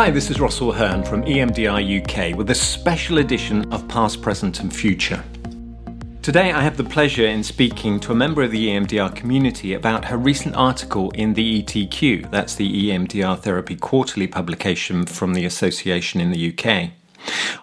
Hi, 0.00 0.10
this 0.10 0.30
is 0.30 0.40
Russell 0.40 0.72
Hurn 0.72 1.02
from 1.02 1.22
EMDR 1.24 2.00
UK 2.00 2.34
with 2.34 2.48
a 2.48 2.54
special 2.54 3.18
edition 3.18 3.70
of 3.70 3.86
Past, 3.86 4.22
Present 4.22 4.60
and 4.60 4.74
Future. 4.74 5.22
Today, 6.22 6.52
I 6.52 6.62
have 6.62 6.78
the 6.78 6.84
pleasure 6.84 7.26
in 7.26 7.42
speaking 7.44 8.00
to 8.00 8.12
a 8.12 8.14
member 8.14 8.42
of 8.42 8.50
the 8.50 8.68
EMDR 8.68 9.14
community 9.14 9.74
about 9.74 10.06
her 10.06 10.16
recent 10.16 10.56
article 10.56 11.10
in 11.10 11.34
the 11.34 11.62
ETQ, 11.62 12.30
that's 12.30 12.54
the 12.54 12.88
EMDR 12.88 13.40
Therapy 13.40 13.76
Quarterly 13.76 14.26
publication 14.26 15.04
from 15.04 15.34
the 15.34 15.44
association 15.44 16.18
in 16.18 16.30
the 16.30 16.48
UK. 16.48 16.92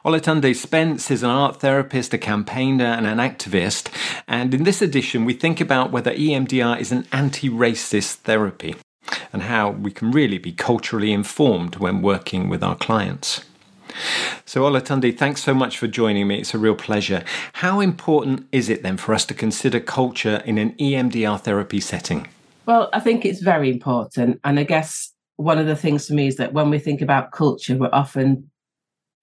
Olatunde 0.05 0.55
Spence 0.55 1.09
is 1.09 1.23
an 1.23 1.31
art 1.31 1.59
therapist, 1.59 2.13
a 2.13 2.19
campaigner, 2.19 2.85
and 2.85 3.07
an 3.07 3.17
activist. 3.17 3.89
And 4.27 4.54
in 4.54 4.63
this 4.63 4.83
edition, 4.83 5.25
we 5.25 5.33
think 5.33 5.60
about 5.60 5.91
whether 5.91 6.11
EMDR 6.11 6.79
is 6.79 6.91
an 6.91 7.07
anti 7.11 7.49
racist 7.49 8.18
therapy 8.18 8.75
and 9.34 9.43
how 9.43 9.71
we 9.71 9.92
can 9.92 10.11
really 10.11 10.38
be 10.38 10.52
culturally 10.52 11.11
informed 11.11 11.78
when 11.78 12.02
working 12.02 12.50
with 12.50 12.64
our 12.64 12.75
clients. 12.75 13.42
So, 14.46 14.61
Olatunde, 14.61 15.18
thanks 15.18 15.43
so 15.43 15.54
much 15.54 15.78
for 15.78 15.88
joining 15.88 16.28
me. 16.28 16.39
It's 16.39 16.54
a 16.54 16.57
real 16.57 16.75
pleasure. 16.75 17.24
How 17.54 17.80
important 17.80 18.47
is 18.52 18.70
it 18.70 18.83
then 18.83 18.97
for 18.97 19.14
us 19.14 19.25
to 19.25 19.33
consider 19.33 19.80
culture 19.80 20.42
in 20.46 20.57
an 20.57 20.74
EMDR 20.74 21.42
therapy 21.42 21.80
setting? 21.80 22.28
Well, 22.66 22.89
I 22.93 23.00
think 23.00 23.25
it's 23.25 23.42
very 23.42 23.70
important. 23.70 24.39
And 24.43 24.60
I 24.60 24.64
guess 24.64 25.14
one 25.38 25.58
of 25.58 25.68
the 25.68 25.75
things 25.75 26.08
for 26.08 26.14
me 26.14 26.28
is 26.28 26.36
that 26.36 26.54
when 26.54 26.69
we 26.69 26.80
think 26.80 27.02
about 27.02 27.32
culture, 27.32 27.75
we're 27.75 27.89
often 27.94 28.52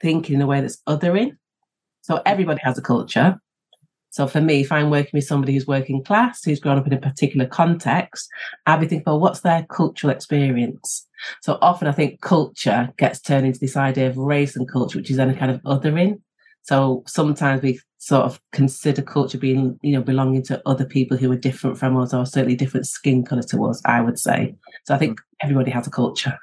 thinking 0.00 0.36
in 0.36 0.42
a 0.42 0.46
way 0.46 0.60
that's 0.60 0.80
othering. 0.88 1.36
So 2.02 2.20
everybody 2.26 2.60
has 2.62 2.78
a 2.78 2.82
culture. 2.82 3.38
So 4.14 4.28
for 4.28 4.40
me, 4.40 4.60
if 4.60 4.70
I'm 4.70 4.90
working 4.90 5.10
with 5.14 5.24
somebody 5.24 5.54
who's 5.54 5.66
working 5.66 6.00
class, 6.04 6.44
who's 6.44 6.60
grown 6.60 6.78
up 6.78 6.86
in 6.86 6.92
a 6.92 6.98
particular 6.98 7.46
context, 7.46 8.30
I'll 8.64 8.78
be 8.78 8.86
thinking, 8.86 9.02
well, 9.04 9.18
what's 9.18 9.40
their 9.40 9.64
cultural 9.64 10.12
experience? 10.12 11.08
So 11.42 11.58
often 11.60 11.88
I 11.88 11.92
think 11.92 12.20
culture 12.20 12.90
gets 12.96 13.20
turned 13.20 13.44
into 13.44 13.58
this 13.58 13.76
idea 13.76 14.06
of 14.06 14.16
race 14.16 14.54
and 14.54 14.70
culture, 14.70 15.00
which 15.00 15.10
is 15.10 15.16
then 15.16 15.30
a 15.30 15.36
kind 15.36 15.50
of 15.50 15.60
othering. 15.62 16.20
So 16.62 17.02
sometimes 17.08 17.62
we 17.62 17.80
sort 17.98 18.22
of 18.22 18.40
consider 18.52 19.02
culture 19.02 19.36
being, 19.36 19.80
you 19.82 19.94
know, 19.94 20.02
belonging 20.02 20.44
to 20.44 20.62
other 20.64 20.84
people 20.84 21.16
who 21.16 21.32
are 21.32 21.36
different 21.36 21.76
from 21.76 21.96
us 21.96 22.14
or 22.14 22.24
certainly 22.24 22.54
different 22.54 22.86
skin 22.86 23.24
color 23.24 23.42
to 23.42 23.64
us, 23.64 23.82
I 23.84 24.00
would 24.00 24.20
say. 24.20 24.54
So 24.84 24.94
I 24.94 24.98
think 24.98 25.18
mm. 25.18 25.24
everybody 25.42 25.72
has 25.72 25.88
a 25.88 25.90
culture. 25.90 26.38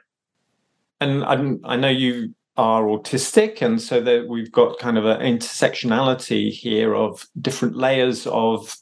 And 0.99 1.23
I, 1.23 1.71
I 1.73 1.77
know 1.77 1.87
you 1.87 2.35
are 2.57 2.83
autistic 2.83 3.61
and 3.61 3.81
so 3.81 4.01
that 4.01 4.27
we've 4.27 4.51
got 4.51 4.77
kind 4.77 4.97
of 4.97 5.05
an 5.05 5.21
intersectionality 5.21 6.51
here 6.51 6.93
of 6.93 7.25
different 7.39 7.75
layers 7.77 8.27
of 8.27 8.75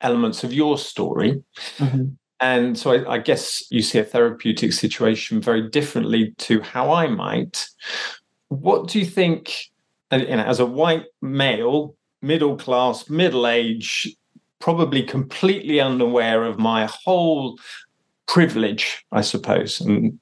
elements 0.00 0.44
of 0.44 0.52
your 0.52 0.78
story 0.78 1.42
mm-hmm. 1.78 2.04
and 2.40 2.78
so 2.78 2.92
I, 2.92 3.14
I, 3.14 3.18
guess 3.18 3.64
you 3.70 3.82
see 3.82 3.98
a 3.98 4.04
therapeutic 4.04 4.72
situation 4.72 5.40
very 5.40 5.68
differently 5.68 6.34
to 6.38 6.60
how 6.60 6.92
i 6.92 7.08
might 7.08 7.66
what 8.48 8.88
do 8.88 9.00
you 9.00 9.06
think 9.06 9.70
you 10.12 10.18
know, 10.18 10.44
as 10.44 10.60
a 10.60 10.66
white 10.66 11.06
male 11.20 11.96
middle 12.22 12.56
class 12.56 13.10
middle 13.10 13.46
age 13.46 14.14
probably 14.60 15.02
completely 15.02 15.80
unaware 15.80 16.44
of 16.44 16.58
my 16.58 16.88
whole 17.04 17.58
privilege 18.28 19.04
i 19.10 19.20
suppose 19.20 19.80
and 19.80 20.18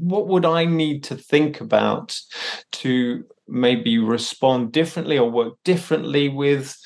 what 0.00 0.28
would 0.28 0.44
I 0.44 0.64
need 0.64 1.04
to 1.04 1.16
think 1.16 1.60
about 1.60 2.18
to 2.72 3.24
maybe 3.48 3.98
respond 3.98 4.72
differently 4.72 5.18
or 5.18 5.30
work 5.30 5.54
differently 5.64 6.28
with 6.28 6.76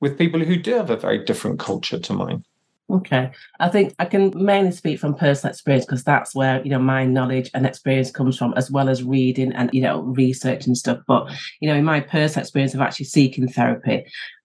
with 0.00 0.18
people 0.18 0.40
who 0.40 0.56
do 0.56 0.74
have 0.74 0.90
a 0.90 0.96
very 0.96 1.24
different 1.24 1.58
culture 1.58 1.98
to 1.98 2.12
mine? 2.12 2.44
Okay. 2.88 3.32
I 3.58 3.68
think 3.68 3.94
I 3.98 4.04
can 4.04 4.32
mainly 4.36 4.70
speak 4.70 5.00
from 5.00 5.14
personal 5.14 5.50
experience 5.50 5.84
because 5.86 6.04
that's 6.04 6.36
where, 6.36 6.62
you 6.62 6.70
know, 6.70 6.78
my 6.78 7.04
knowledge 7.04 7.50
and 7.52 7.66
experience 7.66 8.12
comes 8.12 8.38
from, 8.38 8.54
as 8.54 8.70
well 8.70 8.88
as 8.88 9.02
reading 9.02 9.52
and, 9.52 9.70
you 9.72 9.80
know, 9.80 10.02
research 10.02 10.66
and 10.66 10.76
stuff. 10.76 11.00
But, 11.08 11.28
you 11.60 11.68
know, 11.68 11.74
in 11.74 11.84
my 11.84 11.98
personal 11.98 12.44
experience 12.44 12.74
of 12.74 12.80
actually 12.80 13.06
seeking 13.06 13.48
therapy, 13.48 14.04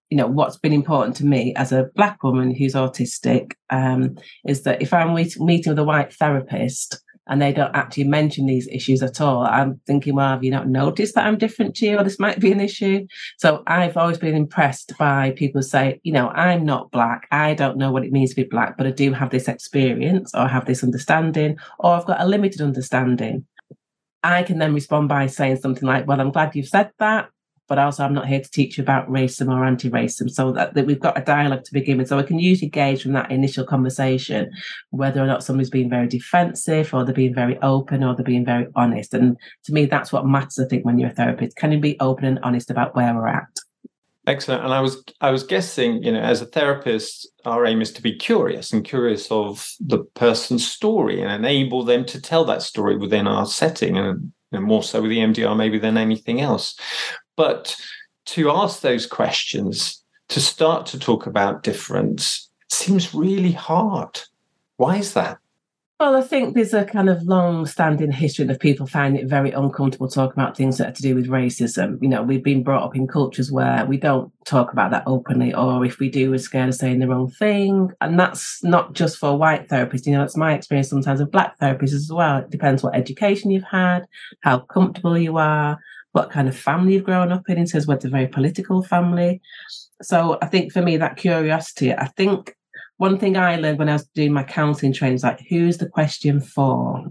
you 0.09 0.17
know, 0.17 0.25
what's 0.25 0.57
been 0.57 0.73
important 0.73 1.15
to 1.17 1.25
me 1.25 1.53
as 1.55 1.71
a 1.71 1.89
black 1.95 2.23
woman 2.23 2.53
who's 2.53 2.73
autistic 2.73 3.53
um, 3.69 4.17
is 4.45 4.63
that 4.63 4.81
if 4.81 4.91
I'm 4.91 5.13
meeting 5.13 5.71
with 5.71 5.79
a 5.79 5.83
white 5.83 6.11
therapist, 6.11 6.99
and 7.27 7.41
they 7.41 7.53
don't 7.53 7.75
actually 7.75 8.05
mention 8.05 8.45
these 8.45 8.67
issues 8.67 9.03
at 9.03 9.21
all. 9.21 9.43
I'm 9.43 9.79
thinking, 9.85 10.15
well, 10.15 10.29
have 10.29 10.43
you 10.43 10.51
not 10.51 10.67
noticed 10.67 11.15
that 11.15 11.25
I'm 11.25 11.37
different 11.37 11.75
to 11.77 11.85
you, 11.85 11.97
or 11.97 12.03
this 12.03 12.19
might 12.19 12.39
be 12.39 12.51
an 12.51 12.59
issue? 12.59 13.05
So 13.37 13.63
I've 13.67 13.97
always 13.97 14.17
been 14.17 14.35
impressed 14.35 14.93
by 14.97 15.31
people 15.31 15.61
say, 15.61 15.99
you 16.03 16.11
know, 16.11 16.29
I'm 16.29 16.65
not 16.65 16.91
black. 16.91 17.27
I 17.31 17.53
don't 17.53 17.77
know 17.77 17.91
what 17.91 18.03
it 18.03 18.11
means 18.11 18.31
to 18.31 18.37
be 18.37 18.43
black, 18.43 18.77
but 18.77 18.87
I 18.87 18.91
do 18.91 19.13
have 19.13 19.29
this 19.29 19.47
experience 19.47 20.33
or 20.33 20.47
have 20.47 20.65
this 20.65 20.83
understanding, 20.83 21.57
or 21.79 21.91
I've 21.91 22.05
got 22.05 22.21
a 22.21 22.27
limited 22.27 22.61
understanding. 22.61 23.45
I 24.23 24.43
can 24.43 24.59
then 24.59 24.73
respond 24.73 25.09
by 25.09 25.27
saying 25.27 25.57
something 25.57 25.87
like, 25.87 26.07
well, 26.07 26.21
I'm 26.21 26.31
glad 26.31 26.55
you've 26.55 26.67
said 26.67 26.91
that 26.99 27.29
but 27.71 27.79
also 27.79 28.03
I'm 28.03 28.13
not 28.13 28.27
here 28.27 28.41
to 28.41 28.51
teach 28.51 28.77
you 28.77 28.81
about 28.81 29.07
racism 29.07 29.47
or 29.47 29.63
anti-racism. 29.63 30.29
So 30.29 30.51
that, 30.51 30.73
that, 30.73 30.85
we've 30.85 30.99
got 30.99 31.17
a 31.17 31.23
dialogue 31.23 31.63
to 31.63 31.71
begin 31.71 31.99
with. 31.99 32.09
So 32.09 32.19
I 32.19 32.23
can 32.23 32.37
usually 32.37 32.67
gauge 32.69 33.01
from 33.01 33.13
that 33.13 33.31
initial 33.31 33.63
conversation 33.63 34.51
whether 34.89 35.23
or 35.23 35.25
not 35.25 35.41
somebody's 35.41 35.69
being 35.69 35.89
very 35.89 36.09
defensive 36.09 36.93
or 36.93 37.05
they're 37.05 37.13
being 37.13 37.33
very 37.33 37.57
open 37.61 38.03
or 38.03 38.13
they're 38.13 38.25
being 38.25 38.43
very 38.43 38.67
honest. 38.75 39.13
And 39.13 39.37
to 39.63 39.71
me, 39.71 39.85
that's 39.85 40.11
what 40.11 40.25
matters, 40.25 40.59
I 40.59 40.65
think, 40.65 40.83
when 40.83 40.99
you're 40.99 41.11
a 41.11 41.13
therapist. 41.13 41.55
Can 41.55 41.71
you 41.71 41.79
be 41.79 41.97
open 42.01 42.25
and 42.25 42.39
honest 42.43 42.69
about 42.69 42.93
where 42.93 43.15
we're 43.15 43.29
at? 43.29 43.47
Excellent. 44.27 44.65
And 44.65 44.73
I 44.73 44.81
was 44.81 45.01
I 45.21 45.31
was 45.31 45.43
guessing, 45.43 46.03
you 46.03 46.11
know, 46.11 46.19
as 46.19 46.41
a 46.41 46.47
therapist, 46.47 47.25
our 47.45 47.65
aim 47.65 47.81
is 47.81 47.93
to 47.93 48.01
be 48.01 48.17
curious 48.17 48.73
and 48.73 48.83
curious 48.83 49.31
of 49.31 49.71
the 49.79 49.99
person's 50.13 50.67
story 50.69 51.21
and 51.21 51.31
enable 51.31 51.85
them 51.85 52.03
to 52.07 52.19
tell 52.19 52.43
that 52.45 52.63
story 52.63 52.97
within 52.97 53.27
our 53.27 53.45
setting 53.45 53.97
and, 53.97 54.33
and 54.51 54.65
more 54.65 54.83
so 54.83 55.01
with 55.01 55.11
the 55.11 55.19
EMDR 55.19 55.55
maybe 55.55 55.79
than 55.79 55.95
anything 55.95 56.41
else. 56.41 56.77
But 57.41 57.75
to 58.27 58.51
ask 58.51 58.81
those 58.81 59.07
questions, 59.07 60.03
to 60.29 60.39
start 60.39 60.85
to 60.85 60.99
talk 60.99 61.25
about 61.25 61.63
difference, 61.63 62.47
seems 62.69 63.15
really 63.15 63.51
hard. 63.51 64.21
Why 64.77 64.97
is 64.97 65.15
that? 65.15 65.39
Well, 65.99 66.15
I 66.15 66.21
think 66.21 66.53
there's 66.53 66.75
a 66.75 66.85
kind 66.85 67.09
of 67.09 67.23
long 67.23 67.65
standing 67.65 68.11
history 68.11 68.47
of 68.47 68.59
people 68.59 68.85
finding 68.85 69.23
it 69.23 69.27
very 69.27 69.49
uncomfortable 69.49 70.07
talking 70.07 70.39
about 70.39 70.55
things 70.55 70.77
that 70.77 70.89
are 70.89 70.91
to 70.91 71.01
do 71.01 71.15
with 71.15 71.29
racism. 71.29 71.97
You 71.99 72.09
know, 72.09 72.21
we've 72.21 72.43
been 72.43 72.61
brought 72.61 72.83
up 72.83 72.95
in 72.95 73.07
cultures 73.07 73.51
where 73.51 73.87
we 73.87 73.97
don't 73.97 74.31
talk 74.45 74.71
about 74.71 74.91
that 74.91 75.03
openly, 75.07 75.51
or 75.51 75.83
if 75.83 75.97
we 75.97 76.09
do, 76.09 76.29
we're 76.29 76.37
scared 76.37 76.69
of 76.69 76.75
saying 76.75 76.99
the 76.99 77.07
wrong 77.07 77.31
thing. 77.31 77.91
And 78.01 78.19
that's 78.19 78.63
not 78.63 78.93
just 78.93 79.17
for 79.17 79.35
white 79.35 79.67
therapists. 79.67 80.05
You 80.05 80.11
know, 80.11 80.19
that's 80.19 80.37
my 80.37 80.53
experience 80.53 80.89
sometimes 80.89 81.19
with 81.19 81.31
black 81.31 81.57
therapists 81.57 81.95
as 81.95 82.11
well. 82.13 82.37
It 82.37 82.51
depends 82.51 82.83
what 82.83 82.95
education 82.95 83.49
you've 83.49 83.63
had, 83.63 84.05
how 84.41 84.59
comfortable 84.59 85.17
you 85.17 85.37
are, 85.37 85.79
what 86.13 86.29
kind 86.29 86.47
of 86.47 86.57
family 86.57 86.93
you've 86.93 87.03
grown 87.03 87.31
up 87.31 87.43
in, 87.47 87.57
in 87.57 87.65
terms 87.65 87.85
of 87.85 87.87
whether 87.87 88.07
a 88.07 88.11
very 88.11 88.27
political 88.27 88.81
family. 88.83 89.41
So 90.01 90.37
I 90.41 90.47
think 90.47 90.73
for 90.73 90.81
me, 90.81 90.97
that 90.97 91.17
curiosity, 91.17 91.93
I 91.93 92.07
think 92.17 92.55
one 92.97 93.17
thing 93.17 93.37
I 93.37 93.55
learned 93.55 93.79
when 93.79 93.89
I 93.89 93.93
was 93.93 94.07
doing 94.13 94.33
my 94.33 94.43
counseling 94.43 94.93
training 94.93 95.15
is 95.15 95.23
like, 95.23 95.41
who's 95.49 95.77
the 95.77 95.89
question 95.89 96.41
for? 96.41 97.05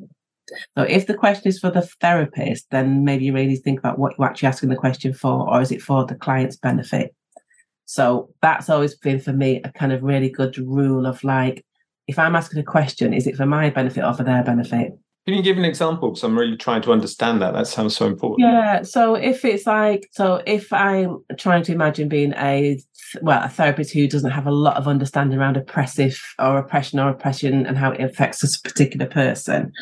So 0.76 0.82
if 0.82 1.06
the 1.06 1.14
question 1.14 1.48
is 1.48 1.60
for 1.60 1.70
the 1.70 1.82
therapist, 2.00 2.66
then 2.70 3.04
maybe 3.04 3.24
you 3.24 3.32
really 3.32 3.56
think 3.56 3.78
about 3.78 3.98
what 3.98 4.18
you're 4.18 4.26
actually 4.26 4.48
asking 4.48 4.68
the 4.68 4.76
question 4.76 5.12
for, 5.12 5.48
or 5.48 5.60
is 5.60 5.72
it 5.72 5.82
for 5.82 6.04
the 6.04 6.16
client's 6.16 6.56
benefit? 6.56 7.14
So 7.86 8.30
that's 8.42 8.68
always 8.68 8.94
been 8.94 9.20
for 9.20 9.32
me 9.32 9.60
a 9.64 9.72
kind 9.72 9.92
of 9.92 10.02
really 10.02 10.28
good 10.28 10.58
rule 10.58 11.06
of 11.06 11.24
like, 11.24 11.64
if 12.06 12.18
I'm 12.18 12.36
asking 12.36 12.60
a 12.60 12.64
question, 12.64 13.14
is 13.14 13.26
it 13.26 13.36
for 13.36 13.46
my 13.46 13.70
benefit 13.70 14.04
or 14.04 14.14
for 14.14 14.24
their 14.24 14.42
benefit? 14.42 14.89
Can 15.26 15.34
you 15.34 15.42
give 15.42 15.58
an 15.58 15.64
example? 15.64 16.10
Because 16.10 16.24
I'm 16.24 16.38
really 16.38 16.56
trying 16.56 16.82
to 16.82 16.92
understand 16.92 17.42
that. 17.42 17.52
That 17.52 17.66
sounds 17.66 17.96
so 17.96 18.06
important. 18.06 18.48
Yeah. 18.48 18.82
So 18.82 19.14
if 19.14 19.44
it's 19.44 19.66
like, 19.66 20.08
so 20.12 20.42
if 20.46 20.72
I'm 20.72 21.18
trying 21.36 21.62
to 21.64 21.72
imagine 21.72 22.08
being 22.08 22.32
a 22.34 22.80
well, 23.22 23.42
a 23.42 23.48
therapist 23.48 23.92
who 23.92 24.08
doesn't 24.08 24.30
have 24.30 24.46
a 24.46 24.52
lot 24.52 24.76
of 24.76 24.88
understanding 24.88 25.38
around 25.38 25.56
oppressive 25.56 26.20
or 26.38 26.58
oppression 26.58 26.98
or 26.98 27.10
oppression 27.10 27.66
and 27.66 27.76
how 27.76 27.90
it 27.92 28.00
affects 28.00 28.42
a 28.42 28.68
particular 28.68 29.06
person. 29.06 29.72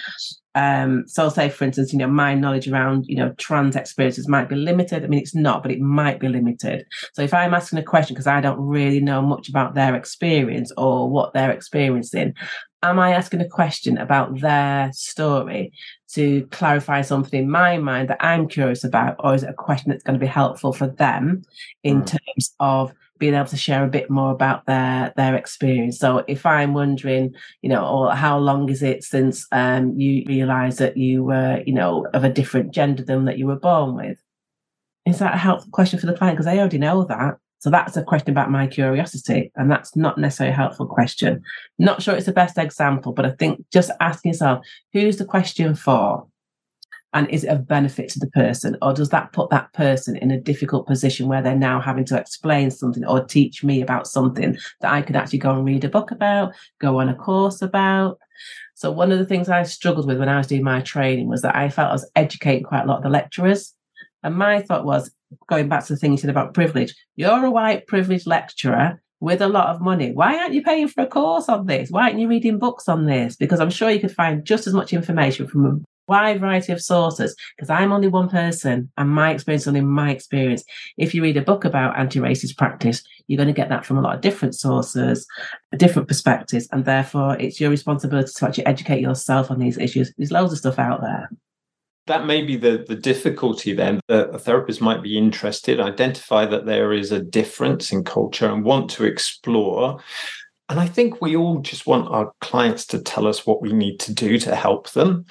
Um, 0.54 1.04
so 1.06 1.22
I'll 1.22 1.30
say, 1.30 1.50
for 1.50 1.64
instance, 1.64 1.92
you 1.92 1.98
know, 1.98 2.08
my 2.08 2.34
knowledge 2.34 2.68
around, 2.68 3.04
you 3.06 3.16
know, 3.16 3.32
trans 3.38 3.76
experiences 3.76 4.26
might 4.26 4.48
be 4.48 4.56
limited. 4.56 5.04
I 5.04 5.06
mean, 5.06 5.20
it's 5.20 5.34
not, 5.34 5.62
but 5.62 5.70
it 5.70 5.80
might 5.80 6.18
be 6.18 6.28
limited. 6.28 6.84
So 7.12 7.22
if 7.22 7.32
I'm 7.32 7.54
asking 7.54 7.78
a 7.78 7.84
question 7.84 8.14
because 8.14 8.26
I 8.26 8.40
don't 8.40 8.58
really 8.58 9.00
know 9.00 9.22
much 9.22 9.48
about 9.48 9.74
their 9.74 9.94
experience 9.94 10.72
or 10.76 11.08
what 11.08 11.32
they're 11.32 11.52
experiencing, 11.52 12.34
am 12.82 12.98
I 12.98 13.12
asking 13.12 13.40
a 13.40 13.48
question 13.48 13.98
about 13.98 14.40
their 14.40 14.92
story 14.92 15.72
to 16.12 16.46
clarify 16.50 17.02
something 17.02 17.42
in 17.42 17.50
my 17.50 17.78
mind 17.78 18.08
that 18.08 18.24
I'm 18.24 18.48
curious 18.48 18.84
about, 18.84 19.16
or 19.18 19.34
is 19.34 19.42
it 19.42 19.50
a 19.50 19.54
question 19.54 19.90
that's 19.90 20.04
going 20.04 20.18
to 20.18 20.24
be 20.24 20.26
helpful 20.26 20.72
for 20.72 20.86
them 20.86 21.42
in 21.82 22.02
mm. 22.02 22.06
terms 22.06 22.54
of 22.60 22.92
being 23.18 23.34
able 23.34 23.46
to 23.46 23.56
share 23.56 23.84
a 23.84 23.88
bit 23.88 24.08
more 24.08 24.30
about 24.30 24.64
their 24.66 25.12
their 25.16 25.34
experience. 25.34 25.98
So 25.98 26.24
if 26.28 26.46
I'm 26.46 26.72
wondering, 26.72 27.34
you 27.62 27.68
know, 27.68 27.86
or 27.86 28.14
how 28.14 28.38
long 28.38 28.68
is 28.68 28.82
it 28.82 29.04
since 29.04 29.46
um, 29.52 29.98
you 29.98 30.24
realised 30.26 30.78
that 30.78 30.96
you 30.96 31.24
were, 31.24 31.62
you 31.66 31.74
know, 31.74 32.06
of 32.14 32.24
a 32.24 32.32
different 32.32 32.72
gender 32.72 33.04
than 33.04 33.24
that 33.24 33.38
you 33.38 33.46
were 33.46 33.58
born 33.58 33.96
with, 33.96 34.18
is 35.04 35.18
that 35.18 35.34
a 35.34 35.38
helpful 35.38 35.70
question 35.72 35.98
for 35.98 36.06
the 36.06 36.16
client? 36.16 36.36
Because 36.36 36.46
they 36.46 36.58
already 36.58 36.78
know 36.78 37.04
that. 37.04 37.38
So 37.60 37.70
that's 37.70 37.96
a 37.96 38.04
question 38.04 38.30
about 38.30 38.50
my 38.50 38.66
curiosity, 38.66 39.50
and 39.56 39.70
that's 39.70 39.96
not 39.96 40.16
necessarily 40.16 40.52
a 40.52 40.56
helpful 40.56 40.86
question. 40.86 41.42
Not 41.78 42.02
sure 42.02 42.14
it's 42.14 42.26
the 42.26 42.32
best 42.32 42.56
example, 42.56 43.12
but 43.12 43.26
I 43.26 43.30
think 43.30 43.64
just 43.72 43.90
asking 44.00 44.32
yourself, 44.32 44.64
who's 44.92 45.16
the 45.16 45.24
question 45.24 45.74
for? 45.74 46.26
and 47.14 47.28
is 47.30 47.44
it 47.44 47.48
of 47.48 47.66
benefit 47.66 48.10
to 48.10 48.18
the 48.18 48.30
person 48.30 48.76
or 48.82 48.92
does 48.92 49.08
that 49.08 49.32
put 49.32 49.50
that 49.50 49.72
person 49.72 50.16
in 50.16 50.30
a 50.30 50.40
difficult 50.40 50.86
position 50.86 51.26
where 51.26 51.42
they're 51.42 51.56
now 51.56 51.80
having 51.80 52.04
to 52.04 52.18
explain 52.18 52.70
something 52.70 53.04
or 53.06 53.24
teach 53.24 53.64
me 53.64 53.80
about 53.80 54.06
something 54.06 54.56
that 54.80 54.92
i 54.92 55.00
could 55.00 55.16
actually 55.16 55.38
go 55.38 55.52
and 55.52 55.64
read 55.64 55.84
a 55.84 55.88
book 55.88 56.10
about 56.10 56.52
go 56.80 57.00
on 57.00 57.08
a 57.08 57.14
course 57.14 57.62
about 57.62 58.18
so 58.74 58.90
one 58.90 59.10
of 59.10 59.18
the 59.18 59.26
things 59.26 59.48
i 59.48 59.62
struggled 59.62 60.06
with 60.06 60.18
when 60.18 60.28
i 60.28 60.38
was 60.38 60.46
doing 60.46 60.62
my 60.62 60.80
training 60.82 61.28
was 61.28 61.42
that 61.42 61.56
i 61.56 61.68
felt 61.68 61.90
i 61.90 61.92
was 61.92 62.10
educating 62.14 62.64
quite 62.64 62.82
a 62.82 62.86
lot 62.86 62.98
of 62.98 63.02
the 63.02 63.08
lecturers 63.08 63.74
and 64.28 64.36
my 64.36 64.60
thought 64.62 64.84
was 64.84 65.10
going 65.48 65.68
back 65.68 65.84
to 65.84 65.94
the 65.94 65.98
thing 65.98 66.12
you 66.12 66.18
said 66.18 66.30
about 66.30 66.54
privilege 66.54 66.94
you're 67.16 67.44
a 67.44 67.50
white 67.50 67.86
privileged 67.86 68.26
lecturer 68.26 69.00
with 69.20 69.42
a 69.42 69.48
lot 69.48 69.68
of 69.68 69.80
money. 69.80 70.12
Why 70.12 70.38
aren't 70.38 70.54
you 70.54 70.62
paying 70.62 70.86
for 70.86 71.02
a 71.02 71.06
course 71.06 71.48
on 71.48 71.66
this? 71.66 71.90
Why 71.90 72.04
aren't 72.04 72.20
you 72.20 72.28
reading 72.28 72.58
books 72.58 72.88
on 72.88 73.06
this? 73.06 73.34
Because 73.34 73.58
I'm 73.58 73.70
sure 73.70 73.90
you 73.90 74.00
could 74.00 74.14
find 74.14 74.44
just 74.44 74.66
as 74.66 74.74
much 74.74 74.92
information 74.92 75.48
from 75.48 75.66
a 75.66 75.78
wide 76.06 76.40
variety 76.40 76.72
of 76.72 76.80
sources 76.80 77.36
because 77.56 77.68
I'm 77.68 77.92
only 77.92 78.08
one 78.08 78.28
person 78.28 78.90
and 78.96 79.10
my 79.10 79.30
experience 79.32 79.64
is 79.64 79.68
only 79.68 79.80
my 79.80 80.10
experience. 80.10 80.64
If 80.96 81.14
you 81.14 81.22
read 81.22 81.36
a 81.36 81.42
book 81.42 81.64
about 81.64 81.98
anti-racist 81.98 82.56
practice, 82.56 83.02
you're 83.26 83.36
going 83.36 83.48
to 83.48 83.52
get 83.52 83.68
that 83.68 83.84
from 83.84 83.98
a 83.98 84.00
lot 84.00 84.14
of 84.14 84.20
different 84.20 84.54
sources, 84.54 85.26
different 85.76 86.08
perspectives, 86.08 86.68
and 86.72 86.84
therefore 86.84 87.36
it's 87.38 87.60
your 87.60 87.70
responsibility 87.70 88.30
to 88.36 88.46
actually 88.46 88.66
educate 88.66 89.00
yourself 89.00 89.50
on 89.50 89.58
these 89.58 89.78
issues. 89.78 90.12
There's 90.16 90.32
loads 90.32 90.52
of 90.52 90.58
stuff 90.60 90.78
out 90.78 91.02
there. 91.02 91.28
That 92.08 92.26
may 92.26 92.42
be 92.42 92.56
the, 92.56 92.84
the 92.88 92.96
difficulty 92.96 93.72
then. 93.72 94.00
That 94.08 94.34
a 94.34 94.38
therapist 94.38 94.80
might 94.80 95.02
be 95.02 95.16
interested, 95.16 95.80
identify 95.80 96.46
that 96.46 96.66
there 96.66 96.92
is 96.92 97.12
a 97.12 97.22
difference 97.22 97.92
in 97.92 98.04
culture 98.04 98.50
and 98.50 98.64
want 98.64 98.90
to 98.92 99.04
explore. 99.04 100.00
And 100.68 100.80
I 100.80 100.86
think 100.86 101.22
we 101.22 101.36
all 101.36 101.60
just 101.60 101.86
want 101.86 102.08
our 102.08 102.32
clients 102.40 102.84
to 102.86 103.00
tell 103.00 103.26
us 103.26 103.46
what 103.46 103.62
we 103.62 103.72
need 103.72 104.00
to 104.00 104.12
do 104.12 104.38
to 104.40 104.54
help 104.54 104.90
them 104.90 105.24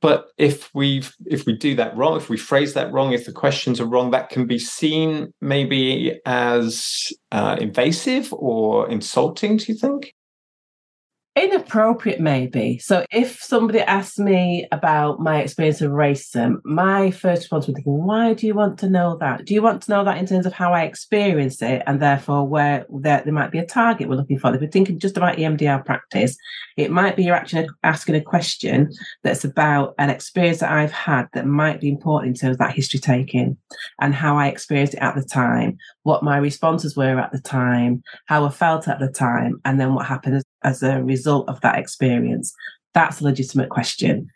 but 0.00 0.28
if 0.38 0.74
we 0.74 1.02
if 1.26 1.46
we 1.46 1.56
do 1.56 1.74
that 1.74 1.96
wrong 1.96 2.16
if 2.16 2.28
we 2.28 2.36
phrase 2.36 2.74
that 2.74 2.92
wrong 2.92 3.12
if 3.12 3.26
the 3.26 3.32
questions 3.32 3.80
are 3.80 3.86
wrong 3.86 4.10
that 4.10 4.30
can 4.30 4.46
be 4.46 4.58
seen 4.58 5.32
maybe 5.40 6.18
as 6.26 7.12
uh, 7.32 7.56
invasive 7.60 8.32
or 8.32 8.88
insulting 8.90 9.56
do 9.56 9.72
you 9.72 9.78
think 9.78 10.14
inappropriate 11.36 12.20
maybe. 12.20 12.78
So 12.78 13.04
if 13.12 13.40
somebody 13.40 13.80
asks 13.80 14.18
me 14.18 14.66
about 14.72 15.20
my 15.20 15.40
experience 15.40 15.80
of 15.80 15.92
racism 15.92 16.56
my 16.64 17.10
first 17.12 17.42
response 17.42 17.66
would 17.66 17.76
be 17.76 17.82
thinking, 17.82 18.04
why 18.04 18.34
do 18.34 18.46
you 18.46 18.54
want 18.54 18.78
to 18.80 18.90
know 18.90 19.16
that? 19.20 19.44
Do 19.44 19.54
you 19.54 19.62
want 19.62 19.82
to 19.82 19.90
know 19.90 20.04
that 20.04 20.18
in 20.18 20.26
terms 20.26 20.44
of 20.44 20.52
how 20.52 20.72
i 20.72 20.82
experience 20.82 21.62
it 21.62 21.82
and 21.86 22.00
therefore 22.00 22.46
where 22.46 22.84
there, 22.90 23.22
there 23.24 23.32
might 23.32 23.52
be 23.52 23.58
a 23.58 23.66
target 23.66 24.08
we're 24.08 24.16
looking 24.16 24.38
for? 24.38 24.52
If 24.52 24.60
we're 24.60 24.68
thinking 24.68 24.98
just 24.98 25.16
about 25.16 25.36
emdr 25.36 25.84
practice 25.84 26.36
it 26.76 26.90
might 26.90 27.16
be 27.16 27.24
you're 27.24 27.34
actually 27.34 27.68
asking 27.84 28.14
a 28.14 28.20
question 28.20 28.90
that's 29.22 29.44
about 29.44 29.94
an 29.98 30.10
experience 30.10 30.60
that 30.60 30.72
i've 30.72 30.92
had 30.92 31.26
that 31.32 31.46
might 31.46 31.80
be 31.80 31.88
important 31.88 32.28
in 32.28 32.40
terms 32.40 32.54
of 32.54 32.58
that 32.58 32.74
history 32.74 32.98
taking 32.98 33.56
and 34.00 34.14
how 34.14 34.36
i 34.36 34.48
experienced 34.48 34.94
it 34.94 35.02
at 35.02 35.14
the 35.14 35.22
time 35.22 35.76
what 36.02 36.22
my 36.22 36.36
responses 36.36 36.96
were 36.96 37.18
at 37.18 37.32
the 37.32 37.40
time 37.40 38.02
how 38.26 38.44
i 38.44 38.48
felt 38.48 38.88
at 38.88 38.98
the 38.98 39.10
time 39.10 39.60
and 39.64 39.80
then 39.80 39.94
what 39.94 40.06
happened 40.06 40.42
as 40.62 40.82
a 40.82 41.02
result 41.02 41.48
of 41.48 41.60
that 41.60 41.78
experience? 41.78 42.54
That's 42.94 43.20
a 43.20 43.24
legitimate 43.24 43.70
question. 43.70 44.28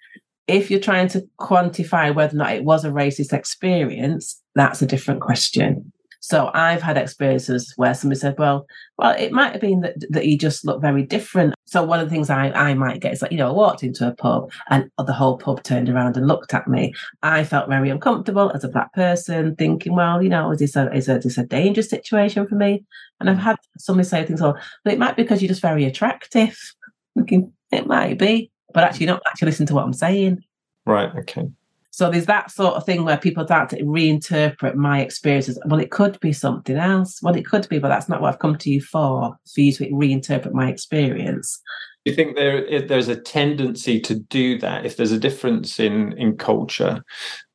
If 0.46 0.70
you're 0.70 0.80
trying 0.80 1.08
to 1.08 1.26
quantify 1.40 2.14
whether 2.14 2.36
or 2.36 2.38
not 2.38 2.52
it 2.52 2.64
was 2.64 2.84
a 2.84 2.90
racist 2.90 3.32
experience, 3.32 4.40
that's 4.54 4.82
a 4.82 4.86
different 4.86 5.20
question. 5.20 5.92
So 6.26 6.50
I've 6.54 6.80
had 6.80 6.96
experiences 6.96 7.74
where 7.76 7.92
somebody 7.92 8.18
said, 8.18 8.38
well, 8.38 8.66
well, 8.96 9.14
it 9.18 9.30
might 9.30 9.52
have 9.52 9.60
been 9.60 9.80
that, 9.80 9.96
that 10.08 10.24
you 10.24 10.38
just 10.38 10.64
look 10.64 10.80
very 10.80 11.02
different. 11.02 11.54
So 11.66 11.82
one 11.82 12.00
of 12.00 12.08
the 12.08 12.14
things 12.14 12.30
I, 12.30 12.50
I 12.52 12.72
might 12.72 13.02
get 13.02 13.12
is 13.12 13.20
like, 13.20 13.30
you 13.30 13.36
know, 13.36 13.50
I 13.50 13.52
walked 13.52 13.82
into 13.82 14.08
a 14.08 14.14
pub 14.14 14.50
and 14.70 14.90
the 14.96 15.12
whole 15.12 15.36
pub 15.36 15.62
turned 15.62 15.90
around 15.90 16.16
and 16.16 16.26
looked 16.26 16.54
at 16.54 16.66
me. 16.66 16.94
I 17.22 17.44
felt 17.44 17.68
very 17.68 17.90
uncomfortable 17.90 18.50
as 18.54 18.64
a 18.64 18.70
black 18.70 18.94
person, 18.94 19.54
thinking, 19.56 19.94
well, 19.94 20.22
you 20.22 20.30
know, 20.30 20.50
is 20.50 20.60
this 20.60 20.76
a 20.76 20.90
is, 20.94 21.10
a, 21.10 21.16
is 21.16 21.24
this 21.24 21.36
a 21.36 21.44
dangerous 21.44 21.90
situation 21.90 22.46
for 22.46 22.54
me? 22.54 22.86
And 23.20 23.28
I've 23.28 23.36
mm. 23.36 23.42
had 23.42 23.56
somebody 23.76 24.08
say 24.08 24.24
things, 24.24 24.40
well, 24.40 24.56
but 24.82 24.94
it 24.94 24.98
might 24.98 25.16
be 25.16 25.24
because 25.24 25.42
you're 25.42 25.50
just 25.50 25.60
very 25.60 25.84
attractive. 25.84 26.58
Looking, 27.16 27.52
it 27.70 27.86
might 27.86 28.18
be, 28.18 28.50
but 28.72 28.82
actually 28.82 29.06
not 29.06 29.20
actually 29.28 29.46
listen 29.46 29.66
to 29.66 29.74
what 29.74 29.84
I'm 29.84 29.92
saying. 29.92 30.42
Right. 30.86 31.14
Okay. 31.14 31.50
So 31.94 32.10
there's 32.10 32.26
that 32.26 32.50
sort 32.50 32.74
of 32.74 32.84
thing 32.84 33.04
where 33.04 33.16
people 33.16 33.44
start 33.44 33.70
to 33.70 33.76
reinterpret 33.76 34.74
my 34.74 35.00
experiences. 35.00 35.60
Well, 35.64 35.78
it 35.78 35.92
could 35.92 36.18
be 36.18 36.32
something 36.32 36.76
else. 36.76 37.22
Well, 37.22 37.36
it 37.36 37.46
could 37.46 37.68
be, 37.68 37.78
but 37.78 37.86
that's 37.86 38.08
not 38.08 38.20
what 38.20 38.32
I've 38.32 38.40
come 38.40 38.58
to 38.58 38.68
you 38.68 38.80
for, 38.80 39.38
for 39.54 39.60
you 39.60 39.72
to 39.74 39.88
reinterpret 39.90 40.50
my 40.50 40.68
experience. 40.68 41.60
Do 42.04 42.10
you 42.10 42.16
think 42.16 42.34
there 42.34 42.80
there's 42.80 43.06
a 43.06 43.14
tendency 43.14 44.00
to 44.00 44.16
do 44.16 44.58
that 44.58 44.84
if 44.84 44.96
there's 44.96 45.12
a 45.12 45.20
difference 45.20 45.78
in 45.78 46.18
in 46.18 46.36
culture 46.36 47.04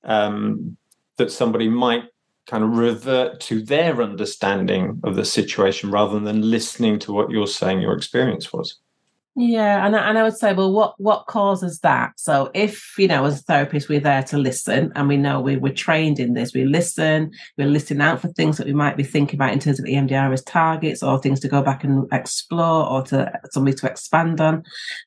um, 0.06 0.78
that 1.18 1.34
somebody 1.34 1.68
might 1.68 2.06
kind 2.48 2.64
of 2.64 2.78
revert 2.78 3.42
to 3.42 3.62
their 3.62 4.02
understanding 4.02 5.02
of 5.04 5.18
the 5.18 5.26
situation 5.26 5.92
rather 5.92 6.18
than 6.18 6.50
listening 6.50 6.98
to 7.00 7.12
what 7.12 7.30
you're 7.30 7.46
saying 7.46 7.82
your 7.82 7.94
experience 7.94 8.54
was? 8.54 8.80
Yeah, 9.42 9.86
and 9.86 9.96
I, 9.96 10.10
and 10.10 10.18
I 10.18 10.24
would 10.24 10.36
say, 10.36 10.52
well, 10.52 10.74
what 10.74 10.96
what 10.98 11.28
causes 11.28 11.80
that? 11.80 12.12
So, 12.18 12.52
if 12.54 13.00
you 13.00 13.08
know, 13.08 13.24
as 13.24 13.40
a 13.40 13.44
therapist, 13.44 13.88
we're 13.88 14.02
there 14.02 14.22
to 14.24 14.38
listen, 14.38 14.92
and 14.98 15.08
we 15.08 15.16
know 15.16 15.40
we 15.40 15.56
we're 15.56 15.74
trained 15.74 16.20
in 16.20 16.34
this. 16.34 16.54
We 16.54 16.66
listen, 16.66 17.32
we're 17.58 17.68
listening 17.68 18.02
out 18.02 18.20
for 18.20 18.28
things 18.28 18.58
that 18.58 18.68
we 18.68 18.74
might 18.74 18.98
be 18.98 19.04
thinking 19.04 19.38
about 19.38 19.54
in 19.54 19.60
terms 19.60 19.80
of 19.80 19.86
EMDR 19.86 20.34
as 20.34 20.44
targets, 20.44 21.02
or 21.02 21.22
things 21.22 21.40
to 21.40 21.48
go 21.48 21.62
back 21.62 21.86
and 21.86 22.06
explore, 22.12 22.86
or 22.86 23.02
to 23.04 23.32
somebody 23.52 23.78
to 23.78 23.90
expand 23.90 24.42
on. 24.42 24.62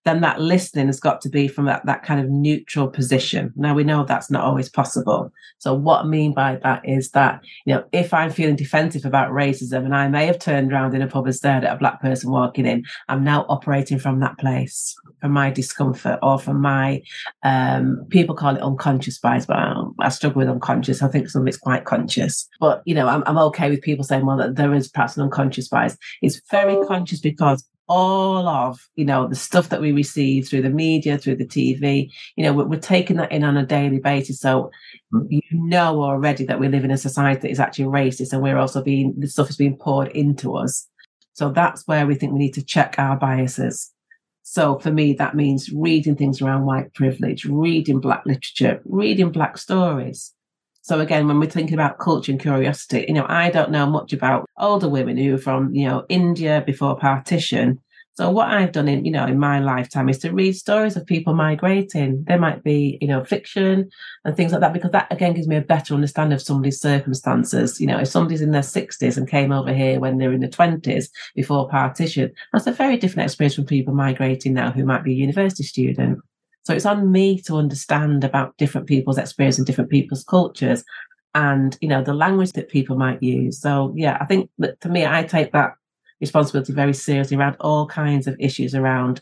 Then 0.07 0.23
that 0.23 0.41
listening 0.41 0.87
has 0.87 0.99
got 0.99 1.21
to 1.21 1.29
be 1.29 1.47
from 1.47 1.67
that 1.67 1.85
that 1.85 2.03
kind 2.03 2.19
of 2.19 2.31
neutral 2.31 2.89
position. 2.89 3.53
Now 3.55 3.75
we 3.75 3.85
know 3.85 4.03
that's 4.03 4.31
not 4.31 4.45
always 4.45 4.71
possible. 4.71 5.31
So, 5.59 5.75
what 5.75 6.07
I 6.07 6.09
mean 6.09 6.33
by 6.33 6.57
that 6.63 6.89
is 6.89 7.11
that 7.11 7.43
you 7.67 7.75
know, 7.75 7.85
if 7.93 8.15
I'm 8.15 8.31
feeling 8.31 8.57
defensive 8.57 9.05
about 9.05 9.31
racism, 9.31 9.85
and 9.85 9.95
I 9.95 10.09
may 10.09 10.25
have 10.25 10.39
turned 10.39 10.73
around 10.73 10.95
in 10.95 11.03
a 11.03 11.07
pub 11.07 11.27
and 11.27 11.35
stared 11.35 11.65
at 11.65 11.75
a 11.75 11.79
black 11.79 12.01
person 12.01 12.31
walking 12.31 12.65
in, 12.65 12.87
I'm 13.11 13.25
now 13.25 13.45
operating 13.51 13.99
from 13.99 14.22
that 14.23 14.39
place 14.39 14.95
for 15.21 15.29
my 15.29 15.51
discomfort 15.51 16.19
or 16.23 16.39
for 16.39 16.55
my 16.55 17.03
um, 17.43 18.05
people 18.11 18.35
call 18.35 18.57
it 18.57 18.63
unconscious 18.63 19.19
bias 19.19 19.47
but 19.47 19.57
I, 19.57 19.75
I, 20.01 20.09
struggle 20.09 20.41
with 20.41 20.49
unconscious. 20.49 21.03
I 21.03 21.09
think 21.09 21.29
some 21.29 21.43
of 21.43 21.49
it's 21.49 21.57
quite 21.57 21.85
conscious. 21.85 22.49
But 22.61 22.83
you 22.85 22.95
know 22.95 23.09
I'm, 23.09 23.23
I'm 23.27 23.39
okay 23.39 23.71
with 23.71 23.83
people 23.83 24.05
saying 24.05 24.27
well 24.27 24.37
that 24.39 24.57
there 24.57 24.75
is 24.75 24.89
perhaps 24.89 25.17
an 25.17 25.23
unconscious 25.23 25.69
bias. 25.69 25.97
It's 26.23 26.41
very 26.51 26.85
conscious 26.87 27.21
because 27.21 27.65
all 27.89 28.49
of 28.49 28.89
you 28.95 29.05
know 29.05 29.29
the 29.29 29.35
stuff 29.35 29.69
that 29.69 29.81
we 29.81 29.93
receive 29.93 30.49
through 30.49 30.63
the 30.63 30.71
media 30.71 31.19
through 31.19 31.35
the 31.35 31.47
tv 31.47 32.09
you 32.37 32.45
know 32.45 32.53
we're, 32.53 32.65
we're, 32.65 32.81
taking 32.81 33.17
that 33.17 33.31
in 33.33 33.45
on 33.45 33.57
a 33.57 33.67
daily 33.67 33.99
basis. 33.99 34.41
So 34.41 34.71
mm. 35.13 35.27
you 35.29 35.43
know 35.53 36.03
already 36.03 36.45
that 36.47 36.61
we 36.61 36.69
live 36.69 36.85
in 36.85 36.91
a 36.91 36.97
society 36.97 37.41
that 37.43 37.51
is 37.51 37.61
actually 37.61 37.87
racist 37.87 38.33
and 38.33 38.43
we're 38.43 38.59
also 38.59 38.83
being 38.83 39.15
the 39.19 39.29
stuff 39.29 39.51
is 39.51 39.57
being 39.57 39.77
poured 39.77 40.09
into 40.09 40.57
us. 40.57 40.89
So 41.35 41.51
that's 41.51 41.87
where 41.87 42.07
we 42.07 42.15
think 42.15 42.33
we 42.33 42.39
need 42.39 42.55
to 42.55 42.65
check 42.65 42.95
our 42.99 43.17
biases 43.17 43.93
so 44.43 44.79
for 44.79 44.91
me, 44.91 45.13
that 45.15 45.37
means 45.37 45.71
reading 45.73 46.17
things 46.17 46.43
around 46.43 46.67
white 46.67 46.93
privilege, 46.95 47.45
reading 47.45 48.01
Black 48.01 48.25
literature, 48.27 48.81
reading 48.85 49.31
Black 49.31 49.57
stories. 49.57 50.35
So 50.83 50.99
again, 50.99 51.29
when 51.29 51.39
we're 51.39 51.47
thinking 51.47 51.75
about 51.75 52.01
culture 52.01 52.33
and 52.33 52.41
curiosity, 52.41 53.05
you 53.07 53.15
know, 53.15 53.27
I 53.29 53.51
don't 53.51 53.71
know 53.71 53.87
much 53.87 54.13
about 54.13 54.47
older 54.59 54.89
women 54.89 55.17
who 55.17 55.35
are 55.35 55.39
from, 55.39 55.73
you 55.73 55.87
know, 55.87 56.05
India 56.09 56.63
before 56.67 56.97
partition, 56.97 57.81
so 58.15 58.31
what 58.31 58.49
I've 58.49 58.73
done 58.73 58.89
in, 58.89 59.05
you 59.05 59.11
know, 59.11 59.27
in 59.27 59.39
my 59.39 59.59
lifetime 59.59 60.09
is 60.09 60.19
to 60.19 60.33
read 60.33 60.53
stories 60.53 60.97
of 60.97 61.07
people 61.07 61.35
migrating. 61.35 62.25
There 62.25 62.39
might 62.39 62.63
be, 62.63 62.99
you 63.01 63.09
know, 63.09 63.25
fiction 63.25 63.89
and 64.25 64.37
things 64.37 64.53
like 64.53 64.61
that, 64.61 64.75
because 64.75 64.91
that 64.91 65.11
again 65.11 65.33
gives 65.33 65.49
me 65.49 65.57
a 65.57 65.63
better 65.63 65.95
understanding 65.95 66.35
of 66.35 66.43
somebody's 66.43 66.81
circumstances. 66.81 67.81
You 67.81 67.87
know, 67.87 67.99
if 67.99 68.09
somebody's 68.09 68.43
in 68.43 68.51
their 68.51 68.63
sixties 68.63 69.17
and 69.17 69.29
came 69.29 69.51
over 69.51 69.73
here 69.73 69.99
when 69.99 70.19
they're 70.19 70.33
in 70.33 70.41
their 70.41 70.51
twenties 70.51 71.11
before 71.35 71.69
partition, 71.69 72.33
that's 72.53 72.67
a 72.67 72.73
very 72.73 72.99
different 72.99 73.27
experience 73.27 73.55
from 73.55 73.65
people 73.65 73.95
migrating 73.95 74.53
now 74.53 74.71
who 74.71 74.85
might 74.85 75.05
be 75.05 75.13
a 75.13 75.17
university 75.17 75.63
student. 75.63 76.19
So 76.65 76.75
it's 76.75 76.87
on 76.87 77.11
me 77.11 77.41
to 77.43 77.57
understand 77.57 78.25
about 78.25 78.57
different 78.57 78.87
people's 78.87 79.19
experience 79.19 79.59
and 79.59 79.67
different 79.67 79.91
people's 79.91 80.23
cultures 80.23 80.85
and, 81.35 81.77
you 81.81 81.89
know, 81.89 82.05
the 82.05 82.15
language 82.15 82.53
that 82.53 82.69
people 82.69 82.97
might 82.97 83.23
use. 83.23 83.61
So 83.61 83.93
yeah, 83.97 84.19
I 84.21 84.27
think 84.27 84.51
that 84.59 84.81
to 84.83 84.89
me, 84.89 85.07
I 85.07 85.25
take 85.25 85.53
that 85.53 85.73
responsibility 86.23 86.73
very 86.73 86.95
seriously 86.95 87.37
around 87.37 87.57
all 87.61 87.87
kinds 87.87 88.27
of 88.27 88.37
issues 88.39 88.75
around 88.75 89.21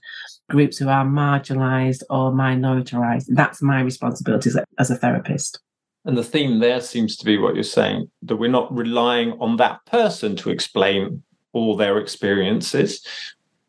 groups 0.49 0.79
who 0.79 0.89
are 0.89 1.05
marginalized 1.05 2.03
or 2.11 2.31
minoritized. 2.31 3.25
That's 3.29 3.61
my 3.61 3.81
responsibility 3.81 4.51
as 4.51 4.57
a, 4.57 4.65
as 4.79 4.91
a 4.91 4.97
therapist. 4.97 5.59
And 6.05 6.17
the 6.17 6.25
theme 6.25 6.61
there 6.61 6.81
seems 6.81 7.17
to 7.17 7.25
be 7.25 7.37
what 7.37 7.55
you're 7.55 7.65
saying 7.65 8.11
that 8.23 8.37
we're 8.37 8.51
not 8.51 8.75
relying 8.75 9.33
on 9.33 9.57
that 9.57 9.85
person 9.87 10.37
to 10.37 10.51
explain 10.51 11.23
all 11.53 11.77
their 11.77 11.99
experiences. 11.99 13.05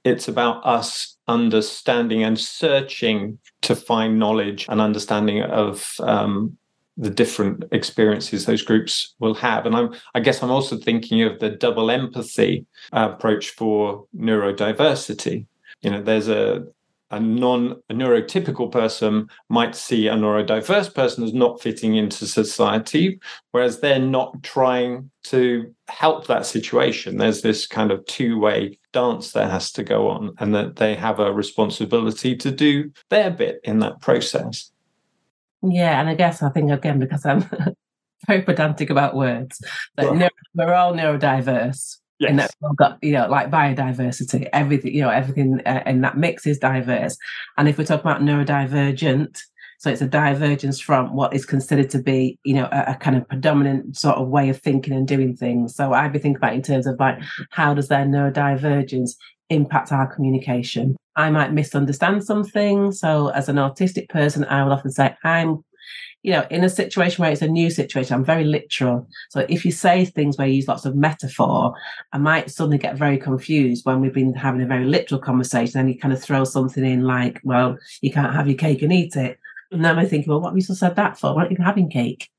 It's 0.03 0.27
about 0.27 0.65
us 0.65 1.17
understanding 1.27 2.23
and 2.23 2.39
searching 2.39 3.39
to 3.61 3.75
find 3.75 4.19
knowledge 4.19 4.65
and 4.69 4.79
understanding 4.81 5.41
of 5.41 5.93
um, 5.99 6.57
the 7.01 7.09
different 7.09 7.63
experiences 7.71 8.45
those 8.45 8.61
groups 8.61 9.15
will 9.19 9.33
have. 9.33 9.65
And 9.65 9.75
I'm, 9.75 9.93
I 10.13 10.19
guess 10.19 10.41
I'm 10.41 10.51
also 10.51 10.77
thinking 10.77 11.23
of 11.23 11.39
the 11.39 11.49
double 11.49 11.89
empathy 11.89 12.65
approach 12.93 13.49
for 13.49 14.05
neurodiversity. 14.15 15.47
You 15.81 15.89
know, 15.89 16.01
there's 16.01 16.27
a 16.27 16.63
a 17.09 17.19
non 17.19 17.81
a 17.89 17.93
neurotypical 17.93 18.71
person 18.71 19.27
might 19.49 19.75
see 19.75 20.07
a 20.07 20.13
neurodiverse 20.13 20.93
person 20.93 21.23
as 21.23 21.33
not 21.33 21.61
fitting 21.61 21.95
into 21.95 22.25
society, 22.25 23.19
whereas 23.51 23.79
they're 23.79 23.99
not 23.99 24.41
trying 24.43 25.11
to 25.23 25.73
help 25.87 26.27
that 26.27 26.45
situation. 26.45 27.17
There's 27.17 27.41
this 27.41 27.67
kind 27.67 27.91
of 27.91 28.05
two 28.05 28.39
way 28.39 28.79
dance 28.93 29.33
that 29.33 29.51
has 29.51 29.71
to 29.73 29.83
go 29.83 30.07
on, 30.07 30.35
and 30.39 30.55
that 30.55 30.77
they 30.77 30.95
have 30.95 31.19
a 31.19 31.33
responsibility 31.33 32.35
to 32.37 32.51
do 32.51 32.91
their 33.09 33.31
bit 33.31 33.59
in 33.63 33.79
that 33.79 33.99
process. 34.01 34.71
Yeah, 35.63 35.99
and 35.99 36.09
I 36.09 36.15
guess 36.15 36.41
I 36.41 36.49
think 36.49 36.71
again 36.71 36.99
because 36.99 37.25
I'm 37.25 37.45
very 38.27 38.41
pedantic 38.41 38.89
about 38.89 39.15
words, 39.15 39.59
that 39.97 40.07
right. 40.07 40.17
neuro, 40.17 40.29
we're 40.55 40.73
all 40.73 40.93
neurodiverse. 40.93 41.97
Yes. 42.19 42.29
And 42.29 42.39
that 42.39 42.51
we've 42.61 42.77
got, 42.77 42.99
you 43.01 43.13
know, 43.13 43.27
like 43.27 43.49
biodiversity, 43.49 44.47
everything, 44.53 44.93
you 44.93 45.01
know, 45.01 45.09
everything 45.09 45.59
uh, 45.65 45.81
in 45.87 46.01
that 46.01 46.17
mix 46.17 46.45
is 46.45 46.59
diverse. 46.59 47.17
And 47.57 47.67
if 47.67 47.79
we 47.79 47.83
talk 47.83 47.99
about 47.99 48.21
neurodivergent, 48.21 49.39
so 49.79 49.89
it's 49.89 50.03
a 50.03 50.07
divergence 50.07 50.79
from 50.79 51.15
what 51.15 51.33
is 51.33 51.47
considered 51.47 51.89
to 51.89 51.97
be, 51.97 52.37
you 52.43 52.53
know, 52.53 52.69
a, 52.71 52.91
a, 52.91 52.95
kind 52.95 53.17
of 53.17 53.27
predominant 53.27 53.97
sort 53.97 54.17
of 54.17 54.27
way 54.27 54.49
of 54.49 54.61
thinking 54.61 54.93
and 54.93 55.07
doing 55.07 55.35
things. 55.35 55.75
So 55.75 55.93
I'd 55.93 56.13
be 56.13 56.19
thinking 56.19 56.37
about 56.37 56.53
in 56.53 56.61
terms 56.61 56.85
of 56.85 56.99
like, 56.99 57.17
how 57.49 57.73
does 57.73 57.87
their 57.87 58.05
neurodivergence 58.05 59.13
impact 59.51 59.91
our 59.91 60.13
communication? 60.13 60.95
I 61.15 61.29
might 61.29 61.53
misunderstand 61.53 62.23
something. 62.23 62.91
So 62.91 63.29
as 63.29 63.49
an 63.49 63.57
autistic 63.57 64.09
person, 64.09 64.45
I 64.45 64.63
will 64.63 64.73
often 64.73 64.91
say, 64.91 65.15
I'm 65.23 65.63
you 66.23 66.31
know, 66.31 66.45
in 66.51 66.63
a 66.63 66.69
situation 66.69 67.21
where 67.21 67.31
it's 67.31 67.41
a 67.41 67.47
new 67.47 67.69
situation, 67.69 68.13
I'm 68.13 68.23
very 68.23 68.43
literal. 68.43 69.07
So 69.29 69.45
if 69.49 69.65
you 69.65 69.71
say 69.71 70.05
things 70.05 70.37
where 70.37 70.47
you 70.47 70.55
use 70.55 70.67
lots 70.67 70.85
of 70.85 70.95
metaphor, 70.95 71.73
I 72.13 72.19
might 72.19 72.51
suddenly 72.51 72.77
get 72.77 72.95
very 72.95 73.17
confused 73.17 73.85
when 73.85 74.01
we've 74.01 74.13
been 74.13 74.33
having 74.33 74.61
a 74.61 74.67
very 74.67 74.85
literal 74.85 75.19
conversation. 75.19 75.79
And 75.79 75.89
you 75.89 75.97
kind 75.97 76.13
of 76.13 76.21
throw 76.21 76.43
something 76.43 76.85
in 76.85 77.03
like, 77.03 77.41
well, 77.43 77.77
you 78.01 78.11
can't 78.11 78.35
have 78.35 78.47
your 78.47 78.57
cake 78.57 78.83
and 78.83 78.93
eat 78.93 79.15
it. 79.15 79.39
And 79.71 79.83
then 79.83 79.97
I'm 79.97 80.07
thinking, 80.07 80.29
well, 80.29 80.41
what 80.41 80.49
have 80.49 80.57
you 80.57 80.61
said 80.61 80.95
that 80.95 81.17
for? 81.17 81.33
Why 81.33 81.43
aren't 81.43 81.57
you 81.57 81.63
having 81.63 81.89
cake? 81.89 82.29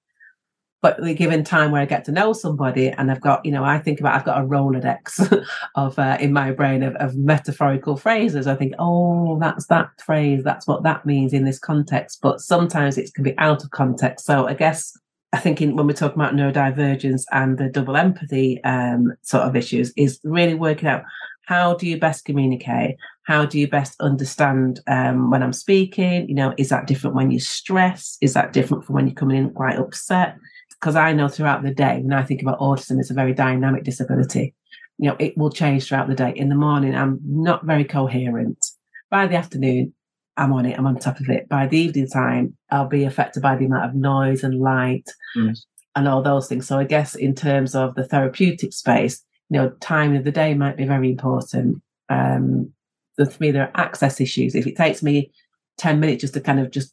But 0.82 1.00
the 1.00 1.14
given 1.14 1.44
time 1.44 1.70
where 1.70 1.80
I 1.80 1.86
get 1.86 2.04
to 2.06 2.12
know 2.12 2.32
somebody 2.32 2.88
and 2.88 3.10
I've 3.10 3.20
got, 3.20 3.46
you 3.46 3.52
know, 3.52 3.62
I 3.62 3.78
think 3.78 4.00
about, 4.00 4.16
I've 4.16 4.24
got 4.24 4.42
a 4.42 4.46
Rolodex 4.46 5.46
of, 5.76 5.96
uh, 5.98 6.18
in 6.20 6.32
my 6.32 6.50
brain 6.50 6.82
of, 6.82 6.96
of, 6.96 7.16
metaphorical 7.16 7.96
phrases. 7.96 8.48
I 8.48 8.56
think, 8.56 8.74
oh, 8.80 9.38
that's 9.38 9.66
that 9.68 9.90
phrase. 10.04 10.42
That's 10.42 10.66
what 10.66 10.82
that 10.82 11.06
means 11.06 11.32
in 11.32 11.44
this 11.44 11.60
context. 11.60 12.18
But 12.20 12.40
sometimes 12.40 12.98
it 12.98 13.14
can 13.14 13.22
be 13.22 13.38
out 13.38 13.62
of 13.62 13.70
context. 13.70 14.26
So 14.26 14.48
I 14.48 14.54
guess 14.54 14.92
I 15.32 15.38
think 15.38 15.62
in, 15.62 15.76
when 15.76 15.86
we're 15.86 15.92
talking 15.92 16.20
about 16.20 16.34
neurodivergence 16.34 17.24
and 17.30 17.58
the 17.58 17.68
double 17.68 17.96
empathy 17.96 18.62
um, 18.64 19.12
sort 19.22 19.44
of 19.44 19.54
issues 19.54 19.92
is 19.96 20.18
really 20.24 20.54
working 20.54 20.88
out 20.88 21.04
how 21.46 21.74
do 21.74 21.86
you 21.86 21.98
best 21.98 22.24
communicate? 22.24 22.96
How 23.24 23.44
do 23.44 23.58
you 23.58 23.68
best 23.68 24.00
understand 24.00 24.80
um, 24.86 25.30
when 25.30 25.42
I'm 25.42 25.52
speaking? 25.52 26.28
You 26.28 26.34
know, 26.34 26.54
is 26.56 26.68
that 26.70 26.86
different 26.86 27.16
when 27.16 27.30
you 27.30 27.40
stress? 27.40 28.16
Is 28.20 28.34
that 28.34 28.52
different 28.52 28.84
from 28.84 28.94
when 28.94 29.06
you're 29.06 29.14
coming 29.14 29.36
in 29.36 29.50
quite 29.50 29.76
upset? 29.76 30.36
Because 30.82 30.96
I 30.96 31.12
know 31.12 31.28
throughout 31.28 31.62
the 31.62 31.72
day, 31.72 32.00
when 32.02 32.12
I 32.12 32.24
think 32.24 32.42
about 32.42 32.58
autism, 32.58 32.98
it's 32.98 33.10
a 33.10 33.14
very 33.14 33.32
dynamic 33.32 33.84
disability. 33.84 34.52
You 34.98 35.10
know, 35.10 35.16
it 35.20 35.38
will 35.38 35.50
change 35.50 35.86
throughout 35.86 36.08
the 36.08 36.16
day. 36.16 36.32
In 36.34 36.48
the 36.48 36.56
morning, 36.56 36.92
I'm 36.96 37.20
not 37.24 37.64
very 37.64 37.84
coherent. 37.84 38.66
By 39.08 39.28
the 39.28 39.36
afternoon, 39.36 39.94
I'm 40.36 40.52
on 40.52 40.66
it, 40.66 40.76
I'm 40.76 40.86
on 40.86 40.98
top 40.98 41.20
of 41.20 41.28
it. 41.28 41.48
By 41.48 41.68
the 41.68 41.78
evening 41.78 42.08
time, 42.08 42.56
I'll 42.68 42.88
be 42.88 43.04
affected 43.04 43.44
by 43.44 43.54
the 43.54 43.66
amount 43.66 43.84
of 43.84 43.94
noise 43.94 44.42
and 44.42 44.58
light 44.58 45.08
mm. 45.36 45.56
and 45.94 46.08
all 46.08 46.20
those 46.20 46.48
things. 46.48 46.66
So 46.66 46.80
I 46.80 46.84
guess 46.84 47.14
in 47.14 47.36
terms 47.36 47.76
of 47.76 47.94
the 47.94 48.04
therapeutic 48.04 48.72
space, 48.72 49.22
you 49.50 49.60
know, 49.60 49.70
time 49.80 50.16
of 50.16 50.24
the 50.24 50.32
day 50.32 50.54
might 50.54 50.76
be 50.76 50.84
very 50.84 51.10
important. 51.10 51.80
Um, 52.08 52.72
for 53.16 53.36
me, 53.38 53.52
there 53.52 53.68
are 53.68 53.80
access 53.80 54.20
issues. 54.20 54.56
If 54.56 54.66
it 54.66 54.76
takes 54.76 55.00
me 55.00 55.30
10 55.78 56.00
minutes 56.00 56.22
just 56.22 56.34
to 56.34 56.40
kind 56.40 56.58
of 56.58 56.72
just 56.72 56.92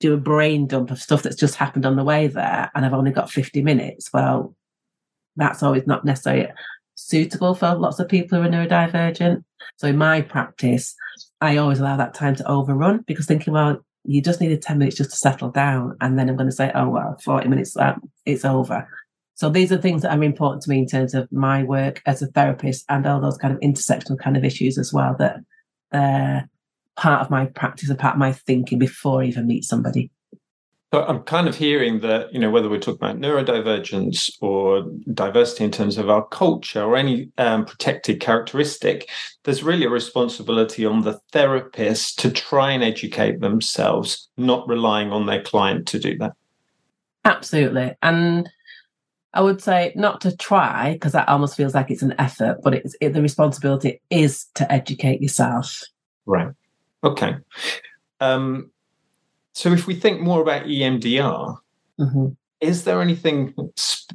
do 0.00 0.14
a 0.14 0.18
brain 0.18 0.66
dump 0.66 0.90
of 0.90 1.00
stuff 1.00 1.22
that's 1.22 1.36
just 1.36 1.54
happened 1.54 1.86
on 1.86 1.96
the 1.96 2.04
way 2.04 2.26
there 2.26 2.70
and 2.74 2.84
I've 2.84 2.92
only 2.92 3.12
got 3.12 3.30
50 3.30 3.62
minutes, 3.62 4.10
well, 4.12 4.54
that's 5.36 5.62
always 5.62 5.86
not 5.86 6.04
necessarily 6.04 6.48
suitable 6.94 7.54
for 7.54 7.74
lots 7.74 7.98
of 7.98 8.08
people 8.08 8.38
who 8.38 8.46
are 8.46 8.50
neurodivergent. 8.50 9.42
So 9.76 9.88
in 9.88 9.96
my 9.96 10.22
practice, 10.22 10.94
I 11.40 11.56
always 11.56 11.78
allow 11.78 11.96
that 11.96 12.14
time 12.14 12.34
to 12.36 12.48
overrun 12.48 13.04
because 13.06 13.26
thinking, 13.26 13.52
well, 13.52 13.84
you 14.04 14.22
just 14.22 14.40
needed 14.40 14.62
10 14.62 14.78
minutes 14.78 14.96
just 14.96 15.10
to 15.10 15.16
settle 15.16 15.50
down. 15.50 15.96
And 16.00 16.18
then 16.18 16.28
I'm 16.28 16.36
going 16.36 16.48
to 16.48 16.54
say, 16.54 16.70
oh, 16.74 16.88
well, 16.88 17.18
40 17.24 17.48
minutes, 17.48 17.76
um, 17.76 18.00
it's 18.24 18.44
over. 18.44 18.88
So 19.34 19.50
these 19.50 19.70
are 19.70 19.76
things 19.76 20.02
that 20.02 20.16
are 20.16 20.22
important 20.22 20.62
to 20.62 20.70
me 20.70 20.78
in 20.78 20.86
terms 20.86 21.12
of 21.12 21.30
my 21.30 21.62
work 21.62 22.00
as 22.06 22.22
a 22.22 22.26
therapist 22.28 22.84
and 22.88 23.06
all 23.06 23.20
those 23.20 23.36
kind 23.36 23.52
of 23.52 23.60
intersectional 23.60 24.18
kind 24.18 24.36
of 24.36 24.44
issues 24.44 24.78
as 24.78 24.92
well 24.92 25.14
that 25.18 25.40
uh, 25.92 26.46
part 26.96 27.20
of 27.20 27.30
my 27.30 27.46
practice, 27.46 27.90
a 27.90 27.94
part 27.94 28.14
of 28.14 28.18
my 28.18 28.32
thinking 28.32 28.78
before 28.78 29.22
I 29.22 29.26
even 29.26 29.46
meet 29.46 29.64
somebody. 29.64 30.10
So 30.94 31.04
I'm 31.04 31.24
kind 31.24 31.48
of 31.48 31.56
hearing 31.56 32.00
that, 32.00 32.32
you 32.32 32.38
know, 32.38 32.48
whether 32.48 32.68
we're 32.68 32.78
talking 32.78 33.04
about 33.04 33.18
neurodivergence 33.18 34.30
or 34.40 34.86
diversity 35.12 35.64
in 35.64 35.72
terms 35.72 35.98
of 35.98 36.08
our 36.08 36.24
culture 36.28 36.82
or 36.82 36.96
any 36.96 37.30
um, 37.38 37.64
protected 37.64 38.20
characteristic, 38.20 39.10
there's 39.42 39.64
really 39.64 39.84
a 39.84 39.90
responsibility 39.90 40.86
on 40.86 41.02
the 41.02 41.18
therapist 41.32 42.20
to 42.20 42.30
try 42.30 42.70
and 42.70 42.84
educate 42.84 43.40
themselves, 43.40 44.28
not 44.36 44.66
relying 44.68 45.10
on 45.10 45.26
their 45.26 45.42
client 45.42 45.88
to 45.88 45.98
do 45.98 46.16
that. 46.18 46.32
Absolutely. 47.24 47.94
And 48.00 48.48
I 49.34 49.42
would 49.42 49.60
say 49.60 49.92
not 49.96 50.20
to 50.22 50.34
try 50.34 50.92
because 50.92 51.12
that 51.12 51.28
almost 51.28 51.56
feels 51.56 51.74
like 51.74 51.90
it's 51.90 52.02
an 52.02 52.14
effort, 52.18 52.58
but 52.62 52.74
it's 52.74 52.96
it, 53.00 53.12
the 53.12 53.20
responsibility 53.20 54.00
is 54.08 54.46
to 54.54 54.70
educate 54.72 55.20
yourself. 55.20 55.82
Right. 56.24 56.54
Okay. 57.04 57.36
Um, 58.20 58.70
so 59.52 59.72
if 59.72 59.86
we 59.86 59.94
think 59.94 60.20
more 60.20 60.42
about 60.42 60.64
EMDR, 60.64 61.56
mm-hmm. 61.98 62.26
is 62.60 62.84
there 62.84 63.00
anything? 63.00 63.54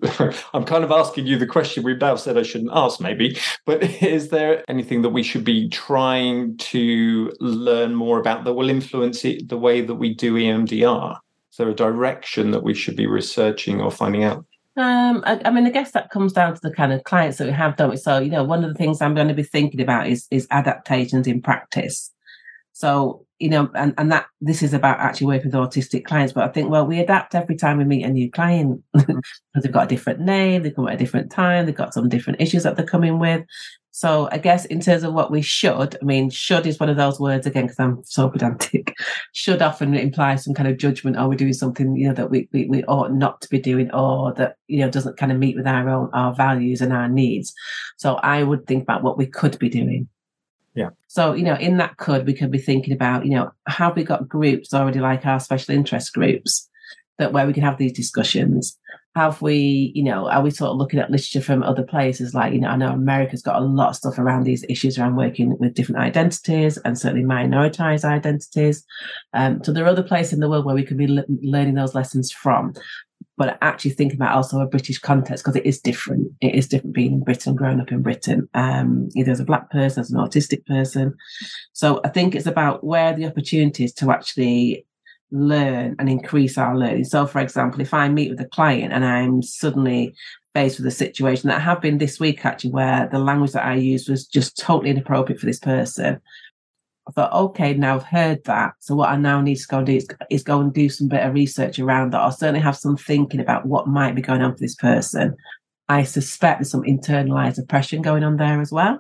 I'm 0.54 0.66
kind 0.66 0.84
of 0.84 0.92
asking 0.92 1.28
you 1.28 1.38
the 1.38 1.48
question 1.48 1.84
we've 1.84 2.00
now 2.00 2.16
said 2.16 2.38
I 2.38 2.44
shouldn't 2.44 2.72
ask, 2.74 3.00
maybe, 3.00 3.38
but 3.66 3.84
is 4.04 4.30
there 4.30 4.64
anything 4.70 5.02
that 5.02 5.10
we 5.10 5.24
should 5.24 5.44
be 5.44 5.70
trying 5.70 6.58
to 6.58 7.32
learn 7.40 7.96
more 7.96 8.20
about 8.20 8.44
that 8.44 8.54
will 8.54 8.70
influence 8.70 9.26
it, 9.26 9.50
the 9.50 9.58
way 9.58 9.82
that 9.82 9.96
we 9.96 10.14
do 10.14 10.36
EMDR? 10.36 11.18
Is 11.52 11.58
there 11.58 11.70
a 11.70 11.76
direction 11.76 12.52
that 12.52 12.64
we 12.64 12.74
should 12.74 12.96
be 12.96 13.08
researching 13.08 13.82
or 13.82 13.92
finding 13.92 14.24
out? 14.24 14.46
Um, 14.78 15.22
I, 15.26 15.42
I, 15.44 15.50
mean, 15.52 15.66
I 15.66 15.70
guess 15.70 15.92
that 15.92 16.12
comes 16.12 16.32
down 16.32 16.56
to 16.56 16.62
the 16.62 16.72
kind 16.72 16.94
of 16.94 17.04
clients 17.04 17.40
that 17.40 17.48
we 17.48 17.54
have, 17.54 17.76
don't 17.76 17.90
we? 17.90 17.98
So, 17.98 18.20
you 18.20 18.32
know, 18.32 18.44
one 18.44 18.64
of 18.64 18.72
the 18.72 18.78
things 18.78 19.02
I'm 19.02 19.14
going 19.14 19.28
to 19.28 19.34
be 19.34 19.44
thinking 19.44 19.82
about 19.82 20.08
is 20.08 20.28
is 20.32 20.48
adaptations 20.50 21.28
in 21.28 21.42
practice. 21.42 22.12
So, 22.74 23.26
you 23.40 23.50
know, 23.50 23.70
and, 23.76 23.94
and 23.98 24.12
that 24.12 24.28
this 24.40 24.64
is 24.64 24.74
about 24.74 25.00
actually 25.00 25.28
working 25.28 25.52
with 25.52 25.60
autistic 25.60 26.06
clients. 26.06 26.34
But 26.34 26.44
I 26.44 26.52
think, 26.52 26.70
well, 26.70 26.86
we 26.86 27.00
adapt 27.00 27.36
every 27.36 27.56
time 27.56 27.78
we 27.78 27.84
meet 27.84 28.06
a 28.06 28.10
new 28.10 28.32
client 28.32 28.82
mm-hmm. 28.96 29.14
because 29.54 29.64
they've 29.64 29.72
got 29.72 29.86
a 29.86 29.96
different 29.96 30.20
name, 30.20 30.64
they 30.64 30.72
come 30.72 30.88
at 30.88 30.94
a 30.94 30.98
different 30.98 31.32
time, 31.32 31.66
they've 31.66 31.76
got 31.76 31.94
some 31.94 32.10
different 32.10 32.42
issues 32.42 32.64
that 32.64 32.78
they're 32.78 32.86
coming 32.86 33.20
with. 33.20 33.44
So 33.94 34.30
I 34.32 34.38
guess 34.38 34.64
in 34.66 34.80
terms 34.80 35.04
of 35.04 35.14
what 35.14 35.32
we 35.32 35.42
should, 35.42 35.98
I 36.02 36.06
mean, 36.06 36.30
should 36.30 36.66
is 36.66 36.80
one 36.80 36.90
of 36.90 36.96
those 36.96 37.20
words 37.20 37.46
again, 37.46 37.66
because 37.66 37.80
I'm 37.80 38.02
so 38.06 38.30
pedantic. 38.30 38.96
should 39.34 39.62
often 39.62 39.94
imply 39.94 40.38
some 40.38 40.54
kind 40.54 40.70
of 40.70 40.78
judgment, 40.78 41.18
or 41.18 41.28
we're 41.28 41.36
doing 41.36 41.54
something, 41.54 41.96
you 41.98 42.08
know, 42.08 42.14
that 42.14 42.30
we, 42.30 42.48
we, 42.54 42.66
we 42.68 42.84
ought 42.86 43.14
not 43.14 43.42
to 43.42 43.50
be 43.50 43.60
doing, 43.60 43.92
or 43.92 44.34
that, 44.36 44.56
you 44.68 44.80
know, 44.80 44.90
doesn't 44.90 45.18
kind 45.18 45.32
of 45.32 45.38
meet 45.38 45.58
with 45.58 45.68
our 45.68 45.90
own, 45.90 46.10
our 46.14 46.34
values 46.34 46.80
and 46.80 46.94
our 46.94 47.10
needs. 47.10 47.54
So 47.98 48.16
I 48.16 48.44
would 48.44 48.66
think 48.66 48.84
about 48.84 49.04
what 49.04 49.18
we 49.18 49.26
could 49.26 49.60
be 49.60 49.70
doing. 49.70 50.08
Yeah. 50.74 50.90
So, 51.08 51.34
you 51.34 51.44
know, 51.44 51.56
in 51.56 51.78
that 51.78 51.98
could, 51.98 52.26
we 52.26 52.34
could 52.34 52.52
be 52.52 52.58
thinking 52.58 52.94
about, 52.94 53.26
you 53.26 53.32
know, 53.32 53.52
have 53.68 53.96
we 53.96 54.04
got 54.04 54.28
groups 54.28 54.74
already 54.74 55.00
like 55.00 55.26
our 55.26 55.40
special 55.40 55.76
interest 55.76 56.14
groups 56.14 56.70
that 57.18 57.34
where 57.34 57.46
we 57.46 57.54
can 57.54 57.64
have 57.64 57.78
these 57.78 57.94
discussions? 57.94 58.78
Have 59.14 59.42
we, 59.42 59.92
you 59.94 60.04
know, 60.04 60.30
are 60.30 60.42
we 60.42 60.52
sort 60.52 60.72
of 60.72 60.78
looking 60.78 61.00
at 61.02 61.12
literature 61.12 61.42
from 61.42 61.64
other 61.64 61.84
places? 61.84 62.34
Like, 62.34 62.54
you 62.54 62.62
know, 62.62 62.70
I 62.70 62.78
know 62.78 62.94
America's 62.94 63.42
got 63.42 63.62
a 63.62 63.66
lot 63.66 63.90
of 63.90 63.96
stuff 63.98 64.18
around 64.18 64.46
these 64.46 64.64
issues 64.70 64.98
around 64.98 65.18
working 65.18 65.58
with 65.60 65.74
different 65.74 66.00
identities 66.00 66.78
and 66.78 66.98
certainly 66.98 67.26
minoritized 67.26 68.06
identities. 68.06 68.86
Um, 69.34 69.62
so 69.66 69.74
there 69.74 69.84
are 69.84 69.90
other 69.90 70.04
places 70.04 70.34
in 70.34 70.40
the 70.40 70.50
world 70.50 70.64
where 70.64 70.76
we 70.76 70.86
could 70.86 70.98
be 70.98 71.08
le- 71.08 71.26
learning 71.28 71.74
those 71.74 71.94
lessons 71.94 72.32
from 72.32 72.74
but 73.42 73.58
actually 73.64 73.90
thinking 73.90 74.20
about 74.20 74.36
also 74.36 74.60
a 74.60 74.68
British 74.68 75.00
context 75.00 75.44
because 75.44 75.56
it 75.56 75.66
is 75.66 75.82
different. 75.82 76.32
It 76.42 76.54
is 76.54 76.68
different 76.68 76.94
being 76.94 77.14
in 77.14 77.24
Britain, 77.24 77.56
growing 77.56 77.82
up 77.82 77.92
in 77.92 78.04
Britain, 78.04 78.48
um, 78.54 79.10
either 79.16 79.32
as 79.32 79.40
a 79.40 79.44
black 79.44 79.72
person, 79.72 80.02
as 80.02 80.12
an 80.12 80.20
autistic 80.20 80.64
person. 80.68 81.16
So 81.74 82.02
I 82.04 82.10
think 82.10 82.36
it's 82.36 82.46
about 82.46 82.84
where 82.84 83.16
the 83.16 83.26
opportunities 83.26 83.96
to 83.96 84.12
actually 84.12 84.86
learn 85.32 85.96
and 85.98 86.08
increase 86.08 86.56
our 86.56 86.78
learning. 86.78 87.06
So, 87.06 87.26
for 87.26 87.42
example, 87.42 87.82
if 87.82 87.96
I 87.96 88.10
meet 88.10 88.30
with 88.30 88.42
a 88.42 88.46
client 88.46 88.94
and 88.94 89.04
I'm 89.04 89.42
suddenly 89.42 90.14
faced 90.54 90.78
with 90.78 90.86
a 90.86 90.92
situation 90.92 91.48
that 91.48 91.58
I 91.58 91.62
have 91.62 91.82
been 91.82 91.98
this 91.98 92.20
week 92.20 92.46
actually, 92.46 92.74
where 92.74 93.10
the 93.12 93.18
language 93.18 93.54
that 93.54 93.66
I 93.66 93.74
used 93.74 94.08
was 94.08 94.28
just 94.28 94.56
totally 94.56 94.92
inappropriate 94.92 95.40
for 95.40 95.48
this 95.48 95.60
person, 95.60 96.22
I 97.12 97.14
thought, 97.14 97.34
okay, 97.34 97.74
now 97.74 97.96
I've 97.96 98.04
heard 98.04 98.44
that. 98.46 98.74
So 98.80 98.96
what 98.96 99.10
I 99.10 99.18
now 99.18 99.42
need 99.42 99.58
to 99.58 99.68
go 99.68 99.80
and 99.80 99.88
do 99.88 99.96
is, 99.96 100.08
is 100.30 100.44
go 100.44 100.62
and 100.62 100.74
do 100.74 100.88
some 100.88 101.10
bit 101.10 101.26
of 101.26 101.34
research 101.34 101.78
around 101.78 102.14
that. 102.14 102.22
I'll 102.22 102.32
certainly 102.32 102.62
have 102.62 102.78
some 102.78 102.96
thinking 102.96 103.42
about 103.42 103.66
what 103.66 103.88
might 103.88 104.16
be 104.16 104.22
going 104.22 104.42
on 104.42 104.54
for 104.54 104.60
this 104.60 104.76
person. 104.76 105.36
I 105.90 106.04
suspect 106.04 106.60
there's 106.60 106.72
some 106.72 106.84
internalized 106.84 107.60
oppression 107.60 108.02
going 108.02 108.24
on 108.24 108.38
there 108.38 108.62
as 108.62 108.72
well. 108.72 109.00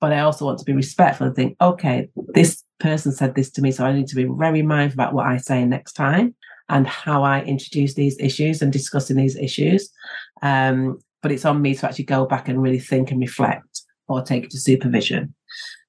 But 0.00 0.12
I 0.12 0.20
also 0.20 0.44
want 0.44 0.58
to 0.58 0.64
be 0.64 0.72
respectful 0.72 1.28
and 1.28 1.36
think, 1.36 1.56
okay, 1.60 2.08
this 2.34 2.64
person 2.80 3.12
said 3.12 3.34
this 3.34 3.50
to 3.52 3.62
me, 3.62 3.70
so 3.70 3.84
I 3.84 3.92
need 3.92 4.08
to 4.08 4.16
be 4.16 4.24
very 4.24 4.62
mindful 4.62 5.00
about 5.00 5.14
what 5.14 5.26
I 5.26 5.36
say 5.36 5.64
next 5.64 5.92
time 5.92 6.34
and 6.68 6.86
how 6.86 7.22
I 7.22 7.42
introduce 7.42 7.94
these 7.94 8.18
issues 8.18 8.60
and 8.60 8.72
discussing 8.72 9.16
these 9.16 9.36
issues. 9.36 9.88
Um, 10.42 10.98
but 11.22 11.32
it's 11.32 11.44
on 11.44 11.62
me 11.62 11.74
to 11.76 11.86
actually 11.86 12.04
go 12.04 12.26
back 12.26 12.48
and 12.48 12.60
really 12.60 12.80
think 12.80 13.10
and 13.10 13.20
reflect 13.20 13.82
or 14.08 14.22
take 14.22 14.44
it 14.44 14.50
to 14.50 14.58
supervision. 14.58 15.34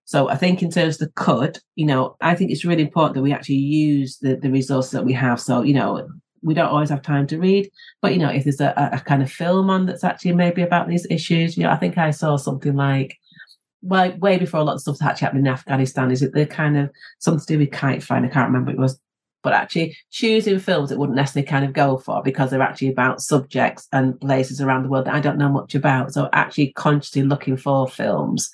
So 0.07 0.29
I 0.29 0.37
think 0.37 0.63
in 0.63 0.71
terms 0.71 0.95
of 0.95 0.99
the 0.99 1.13
could, 1.15 1.59
you 1.75 1.85
know, 1.85 2.15
I 2.21 2.33
think 2.33 2.49
it's 2.49 2.63
really 2.63 2.81
important 2.81 3.15
that 3.15 3.23
we 3.23 3.33
actually 3.33 3.55
use 3.55 4.17
the, 4.19 4.37
the 4.37 4.49
resources 4.49 4.91
that 4.91 5.03
we 5.03 5.11
have. 5.11 5.37
So, 5.37 5.63
you 5.63 5.73
know, 5.73 6.07
we 6.41 6.53
don't 6.53 6.69
always 6.69 6.89
have 6.89 7.01
time 7.01 7.27
to 7.27 7.37
read, 7.37 7.69
but 8.01 8.13
you 8.13 8.19
know, 8.19 8.29
if 8.29 8.45
there's 8.45 8.61
a, 8.61 8.89
a 8.93 9.01
kind 9.01 9.21
of 9.21 9.29
film 9.29 9.69
on 9.69 9.85
that's 9.85 10.05
actually 10.05 10.31
maybe 10.31 10.61
about 10.61 10.87
these 10.87 11.05
issues, 11.09 11.57
you 11.57 11.63
know, 11.63 11.71
I 11.71 11.75
think 11.75 11.97
I 11.97 12.11
saw 12.11 12.37
something 12.37 12.73
like 12.73 13.17
well, 13.81 14.15
way 14.19 14.37
before 14.37 14.61
a 14.61 14.63
lot 14.63 14.75
of 14.75 14.81
stuff's 14.81 15.01
actually 15.01 15.25
happening 15.25 15.45
in 15.45 15.51
Afghanistan, 15.51 16.09
is 16.09 16.21
it 16.21 16.33
the 16.33 16.45
kind 16.45 16.77
of 16.77 16.89
something 17.19 17.45
to 17.45 17.53
do 17.53 17.59
with 17.59 17.71
kite 17.71 18.01
flying? 18.01 18.23
I 18.23 18.29
can't 18.29 18.47
remember 18.47 18.71
it 18.71 18.77
was, 18.77 18.97
but 19.43 19.51
actually 19.51 19.97
choosing 20.09 20.57
films 20.59 20.89
that 20.89 20.97
wouldn't 20.97 21.17
necessarily 21.17 21.47
kind 21.47 21.65
of 21.65 21.73
go 21.73 21.97
for 21.97 22.23
because 22.23 22.49
they're 22.49 22.61
actually 22.61 22.89
about 22.89 23.21
subjects 23.21 23.89
and 23.91 24.19
places 24.21 24.61
around 24.61 24.83
the 24.83 24.89
world 24.89 25.05
that 25.05 25.15
I 25.15 25.19
don't 25.19 25.37
know 25.37 25.49
much 25.49 25.75
about. 25.75 26.13
So 26.13 26.29
actually 26.31 26.71
consciously 26.73 27.23
looking 27.23 27.57
for 27.57 27.89
films. 27.89 28.49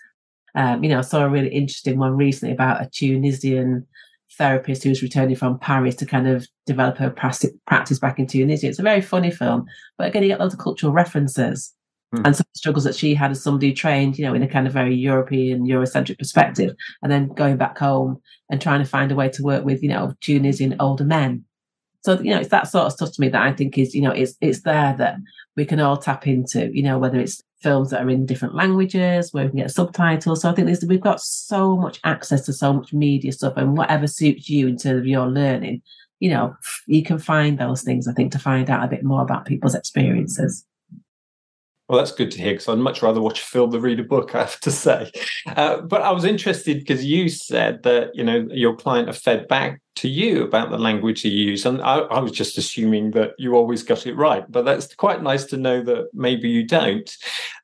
Um, 0.56 0.84
you 0.84 0.90
know, 0.90 1.00
I 1.00 1.02
saw 1.02 1.26
a 1.26 1.30
really 1.30 1.50
interesting 1.50 1.98
one 1.98 2.16
recently 2.16 2.54
about 2.54 2.82
a 2.82 2.90
Tunisian 2.90 3.88
therapist 4.38 4.84
who's 4.84 5.04
returning 5.04 5.36
from 5.36 5.60
Paris 5.60 5.96
to 5.96 6.06
kind 6.06 6.28
of 6.28 6.48
develop 6.66 6.98
her 6.98 7.10
practice 7.10 8.00
back 8.00 8.20
in 8.20 8.28
Tunisia. 8.28 8.68
It's 8.68 8.80
a 8.80 8.84
very 8.84 9.02
funny 9.02 9.32
film, 9.32 9.66
but 9.98 10.08
again, 10.08 10.24
you 10.24 10.30
get 10.30 10.40
loads 10.40 10.54
of 10.54 10.60
cultural 10.60 10.92
references 10.92 11.74
mm. 12.14 12.22
and 12.26 12.36
some 12.36 12.46
struggles 12.56 12.84
that 12.84 12.96
she 12.96 13.14
had 13.14 13.32
as 13.32 13.44
somebody 13.44 13.74
trained, 13.74 14.18
you 14.18 14.26
know, 14.26 14.34
in 14.34 14.44
a 14.44 14.48
kind 14.48 14.68
of 14.68 14.74
very 14.74 14.96
European, 14.96 15.68
Eurocentric 15.68 16.18
perspective, 16.18 16.76
and 17.02 17.12
then 17.12 17.28
going 17.30 17.58
back 17.58 17.78
home 17.78 18.22
and 18.50 18.62
trying 18.62 18.82
to 18.82 18.90
find 18.90 19.12
a 19.12 19.16
way 19.16 19.30
to 19.30 19.44
work 19.44 19.66
with, 19.66 19.84
you 19.84 19.90
know, 19.90 20.14
Tunisian 20.22 20.76
older 20.80 21.06
men. 21.06 21.46
So, 22.02 22.20
you 22.20 22.32
know, 22.32 22.40
it's 22.40 22.50
that 22.50 22.68
sort 22.68 22.86
of 22.86 22.92
stuff 22.92 23.14
to 23.14 23.22
me 23.22 23.30
that 23.30 23.42
I 23.42 23.54
think 23.54 23.78
is, 23.78 23.96
you 23.96 24.02
know, 24.02 24.12
it's 24.12 24.36
it's 24.42 24.64
there 24.64 24.94
that 24.98 25.16
we 25.56 25.66
can 25.66 25.80
all 25.80 25.98
tap 25.98 26.28
into, 26.28 26.70
you 26.74 26.84
know, 26.84 27.00
whether 27.00 27.20
it's 27.20 27.42
films 27.64 27.90
that 27.90 28.04
are 28.04 28.10
in 28.10 28.26
different 28.26 28.54
languages 28.54 29.34
where 29.34 29.46
we 29.46 29.50
can 29.50 29.60
get 29.60 29.72
subtitles. 29.72 30.42
So 30.42 30.50
I 30.50 30.54
think 30.54 30.70
we've 30.88 31.00
got 31.00 31.22
so 31.22 31.76
much 31.78 32.00
access 32.04 32.46
to 32.46 32.54
so 32.54 32.74
much 32.74 32.94
media 32.94 33.32
stuff 33.32 33.54
and 33.56 33.78
whatever 33.78 34.06
suits 34.06 34.50
you 34.50 34.68
in 34.68 34.78
terms 34.78 35.00
of 35.00 35.08
your 35.08 35.28
learning, 35.28 35.82
you 36.20 36.30
know, 36.30 36.56
you 36.86 37.04
can 37.04 37.18
find 37.18 37.58
those 37.58 37.82
things, 37.82 38.08
I 38.08 38.14
think, 38.14 38.32
to 38.34 38.40
find 38.40 38.70
out 38.70 38.84
a 38.84 38.88
bit 38.88 39.04
more 39.04 39.22
about 39.22 39.46
people's 39.46 39.76
experiences. 39.76 40.66
Well, 41.90 41.98
that's 41.98 42.14
good 42.14 42.32
to 42.32 42.42
hear 42.42 42.54
because 42.54 42.70
I'd 42.70 42.78
much 42.78 43.02
rather 43.02 43.22
watch 43.22 43.42
a 43.42 43.46
film 43.46 43.72
than 43.72 43.82
read 43.82 44.00
a 44.00 44.04
book. 44.04 44.34
I 44.36 44.40
have 44.40 44.60
to 44.62 44.72
say, 44.72 45.12
uh, 45.48 45.82
but 45.82 46.02
I 46.02 46.12
was 46.12 46.24
interested 46.24 46.80
because 46.80 47.04
you 47.04 47.28
said 47.30 47.84
that 47.84 48.16
you 48.16 48.24
know 48.24 48.48
your 48.52 48.76
client 48.76 49.08
have 49.08 49.18
fed 49.18 49.48
back 49.48 49.82
to 49.96 50.08
you 50.08 50.44
about 50.44 50.72
the 50.72 50.78
language 50.78 51.26
you 51.26 51.32
use, 51.32 51.66
and 51.66 51.82
I, 51.82 52.00
I, 52.00 52.20
was 52.20 52.32
just 52.32 52.58
assuming 52.58 53.12
that 53.12 53.34
you 53.38 53.56
always 53.56 53.84
got 53.84 54.08
it 54.08 54.16
right. 54.16 54.44
But 54.50 54.66
that's 54.66 54.96
quite 54.96 55.22
nice 55.22 55.44
to 55.46 55.58
know 55.58 55.84
that 55.84 56.08
maybe 56.14 56.50
you 56.50 56.66
don't. 56.66 57.16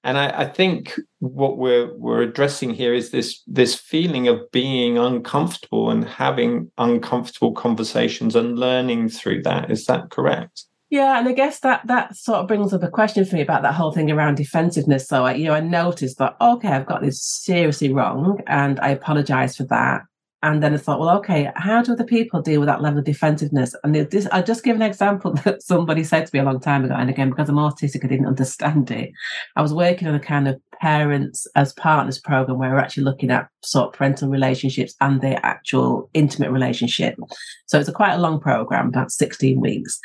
And 0.03 0.17
I, 0.17 0.41
I 0.41 0.45
think 0.45 0.99
what 1.19 1.57
we're 1.57 1.95
we're 1.97 2.21
addressing 2.21 2.73
here 2.73 2.93
is 2.93 3.11
this 3.11 3.41
this 3.47 3.75
feeling 3.75 4.27
of 4.27 4.51
being 4.51 4.97
uncomfortable 4.97 5.91
and 5.91 6.03
having 6.03 6.71
uncomfortable 6.77 7.53
conversations 7.53 8.35
and 8.35 8.59
learning 8.59 9.09
through 9.09 9.43
that. 9.43 9.71
Is 9.71 9.85
that 9.85 10.09
correct? 10.09 10.65
Yeah, 10.89 11.19
and 11.19 11.27
I 11.27 11.33
guess 11.33 11.59
that 11.59 11.85
that 11.85 12.15
sort 12.15 12.39
of 12.39 12.47
brings 12.47 12.73
up 12.73 12.81
a 12.81 12.89
question 12.89 13.23
for 13.23 13.35
me 13.35 13.41
about 13.41 13.61
that 13.61 13.75
whole 13.75 13.91
thing 13.91 14.09
around 14.09 14.35
defensiveness. 14.35 15.07
So, 15.07 15.25
I, 15.25 15.33
you 15.35 15.45
know, 15.45 15.53
I 15.53 15.59
noticed 15.59 16.17
that 16.17 16.35
okay, 16.41 16.69
I've 16.69 16.87
got 16.87 17.01
this 17.01 17.21
seriously 17.21 17.93
wrong, 17.93 18.41
and 18.47 18.79
I 18.79 18.89
apologise 18.89 19.55
for 19.55 19.65
that. 19.65 20.01
And 20.41 20.63
then 20.63 20.73
I 20.73 20.77
thought, 20.77 21.01
well, 21.01 21.17
okay, 21.17 21.51
how 21.55 21.81
do 21.81 21.91
other 21.91 22.05
people 22.05 22.41
deal 22.41 22.61
with 22.61 22.67
that 22.67 22.81
level 22.81 22.99
of 22.99 23.05
defensiveness? 23.05 23.75
And 23.83 23.93
this, 23.93 24.25
I'll 24.31 24.41
just 24.41 24.63
give 24.63 24.77
an 24.77 24.81
example 24.81 25.33
that 25.43 25.61
somebody 25.61 26.03
said 26.03 26.25
to 26.25 26.31
me 26.33 26.39
a 26.39 26.43
long 26.43 26.61
time 26.61 26.85
ago. 26.85 26.95
And 26.97 27.09
again, 27.09 27.29
because 27.29 27.49
I'm 27.49 27.57
autistic, 27.57 28.05
I 28.05 28.07
didn't 28.07 28.25
understand 28.25 28.89
it. 28.89 29.11
I 29.57 29.61
was 29.61 29.73
working 29.73 30.07
on 30.07 30.15
a 30.15 30.19
kind 30.19 30.47
of 30.47 30.59
parents 30.79 31.45
as 31.55 31.73
partners 31.73 32.19
program 32.19 32.57
where 32.57 32.71
we're 32.71 32.79
actually 32.79 33.03
looking 33.03 33.31
at 33.31 33.49
sort 33.63 33.87
of 33.87 33.93
parental 33.93 34.29
relationships 34.29 34.95
and 35.01 35.19
their 35.19 35.39
actual 35.43 36.09
intimate 36.13 36.51
relationship. 36.51 37.17
So 37.65 37.77
it's 37.77 37.89
a 37.89 37.93
quite 37.93 38.13
a 38.13 38.19
long 38.19 38.39
program, 38.39 38.87
about 38.87 39.11
16 39.11 39.59
weeks. 39.59 39.99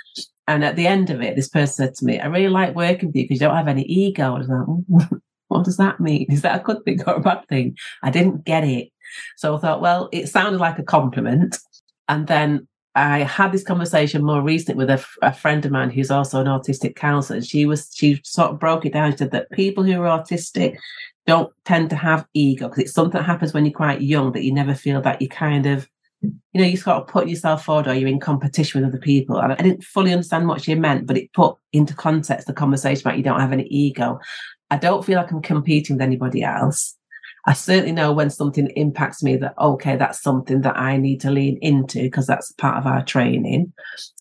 And 0.46 0.64
at 0.64 0.76
the 0.76 0.86
end 0.86 1.10
of 1.10 1.22
it, 1.22 1.36
this 1.36 1.48
person 1.48 1.86
said 1.86 1.94
to 1.96 2.04
me, 2.04 2.20
I 2.20 2.26
really 2.26 2.48
like 2.48 2.74
working 2.74 3.08
with 3.08 3.16
you 3.16 3.24
because 3.24 3.40
you 3.40 3.46
don't 3.46 3.56
have 3.56 3.68
any 3.68 3.84
ego. 3.84 4.34
I 4.34 4.38
was 4.38 4.48
like, 4.48 5.10
what 5.48 5.64
does 5.64 5.78
that 5.78 6.00
mean? 6.00 6.26
Is 6.28 6.42
that 6.42 6.60
a 6.60 6.64
good 6.64 6.84
thing 6.84 7.02
or 7.06 7.14
a 7.14 7.20
bad 7.20 7.48
thing? 7.48 7.76
I 8.02 8.10
didn't 8.10 8.44
get 8.44 8.64
it. 8.64 8.90
So 9.36 9.56
I 9.56 9.60
thought, 9.60 9.80
well, 9.80 10.08
it 10.12 10.28
sounded 10.28 10.58
like 10.58 10.78
a 10.78 10.82
compliment. 10.82 11.58
And 12.08 12.26
then 12.26 12.68
I 12.94 13.20
had 13.20 13.52
this 13.52 13.64
conversation 13.64 14.24
more 14.24 14.42
recently 14.42 14.84
with 14.84 14.90
a, 14.90 15.04
a 15.22 15.32
friend 15.32 15.64
of 15.64 15.72
mine 15.72 15.90
who's 15.90 16.10
also 16.10 16.40
an 16.40 16.46
autistic 16.46 16.94
counselor. 16.94 17.38
And 17.38 17.46
she 17.46 17.64
was, 17.66 17.90
she 17.94 18.20
sort 18.24 18.50
of 18.50 18.60
broke 18.60 18.84
it 18.84 18.92
down. 18.92 19.12
She 19.12 19.18
said 19.18 19.30
that 19.30 19.50
people 19.50 19.82
who 19.82 20.00
are 20.02 20.18
autistic 20.20 20.76
don't 21.26 21.52
tend 21.64 21.90
to 21.90 21.96
have 21.96 22.26
ego 22.34 22.68
because 22.68 22.84
it's 22.84 22.92
something 22.92 23.18
that 23.18 23.24
happens 23.24 23.54
when 23.54 23.64
you're 23.64 23.72
quite 23.72 24.02
young 24.02 24.32
that 24.32 24.44
you 24.44 24.52
never 24.52 24.74
feel 24.74 25.00
that 25.00 25.22
you 25.22 25.28
kind 25.28 25.66
of 25.66 25.88
you 26.52 26.60
know, 26.60 26.66
you 26.66 26.76
sort 26.76 26.96
of 26.96 27.06
put 27.08 27.28
yourself 27.28 27.64
forward 27.64 27.86
or 27.86 27.94
you're 27.94 28.08
in 28.08 28.20
competition 28.20 28.80
with 28.80 28.88
other 28.88 29.00
people. 29.00 29.38
And 29.38 29.52
I 29.52 29.56
didn't 29.56 29.84
fully 29.84 30.12
understand 30.12 30.48
what 30.48 30.62
she 30.62 30.74
meant, 30.74 31.06
but 31.06 31.16
it 31.16 31.32
put 31.32 31.56
into 31.72 31.94
context 31.94 32.46
the 32.46 32.52
conversation 32.52 33.06
about 33.06 33.18
you 33.18 33.24
don't 33.24 33.40
have 33.40 33.52
any 33.52 33.64
ego. 33.64 34.18
I 34.70 34.76
don't 34.76 35.04
feel 35.04 35.16
like 35.16 35.30
I'm 35.30 35.42
competing 35.42 35.96
with 35.96 36.02
anybody 36.02 36.42
else. 36.42 36.96
I 37.46 37.52
certainly 37.52 37.92
know 37.92 38.12
when 38.12 38.30
something 38.30 38.68
impacts 38.68 39.22
me 39.22 39.36
that, 39.36 39.54
okay, 39.58 39.96
that's 39.96 40.22
something 40.22 40.62
that 40.62 40.76
I 40.76 40.96
need 40.96 41.20
to 41.20 41.30
lean 41.30 41.58
into 41.60 42.00
because 42.00 42.26
that's 42.26 42.52
part 42.52 42.78
of 42.78 42.86
our 42.86 43.04
training. 43.04 43.72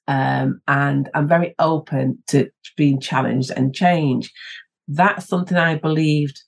Um, 0.08 0.62
and 0.68 1.10
I'm 1.14 1.28
very 1.28 1.56
open 1.60 2.22
to 2.28 2.50
being 2.76 3.00
challenged 3.00 3.52
and 3.52 3.74
change. 3.74 4.32
That's 4.90 5.28
something 5.28 5.58
I 5.58 5.76
believed 5.76 6.44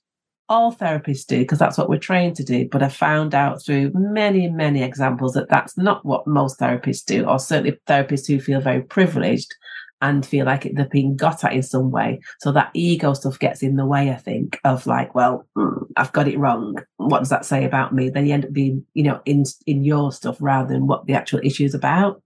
all 0.48 0.72
therapists 0.72 1.26
do 1.26 1.40
because 1.40 1.58
that's 1.58 1.78
what 1.78 1.88
we're 1.88 1.98
trained 1.98 2.36
to 2.36 2.44
do. 2.44 2.68
But 2.70 2.82
I 2.82 2.88
found 2.88 3.34
out 3.34 3.64
through 3.64 3.92
many, 3.94 4.48
many 4.48 4.82
examples 4.82 5.34
that 5.34 5.48
that's 5.48 5.76
not 5.76 6.04
what 6.04 6.26
most 6.26 6.58
therapists 6.58 7.04
do, 7.04 7.26
or 7.26 7.38
certainly 7.38 7.78
therapists 7.86 8.26
who 8.26 8.40
feel 8.40 8.60
very 8.60 8.82
privileged 8.82 9.54
and 10.02 10.26
feel 10.26 10.44
like 10.44 10.70
they're 10.74 10.88
being 10.88 11.16
got 11.16 11.42
at 11.42 11.54
in 11.54 11.62
some 11.62 11.90
way. 11.90 12.20
So 12.40 12.52
that 12.52 12.70
ego 12.74 13.14
stuff 13.14 13.38
gets 13.38 13.62
in 13.62 13.76
the 13.76 13.86
way, 13.86 14.10
I 14.10 14.16
think, 14.16 14.58
of 14.64 14.86
like, 14.86 15.14
well, 15.14 15.46
mm, 15.56 15.86
I've 15.96 16.12
got 16.12 16.28
it 16.28 16.38
wrong. 16.38 16.76
What 16.98 17.20
does 17.20 17.30
that 17.30 17.46
say 17.46 17.64
about 17.64 17.94
me? 17.94 18.10
Then 18.10 18.26
you 18.26 18.34
end 18.34 18.44
up 18.44 18.52
being, 18.52 18.84
you 18.94 19.04
know, 19.04 19.20
in 19.24 19.44
in 19.66 19.84
your 19.84 20.12
stuff 20.12 20.36
rather 20.40 20.72
than 20.72 20.86
what 20.86 21.06
the 21.06 21.14
actual 21.14 21.40
issue 21.42 21.64
is 21.64 21.74
about. 21.74 22.22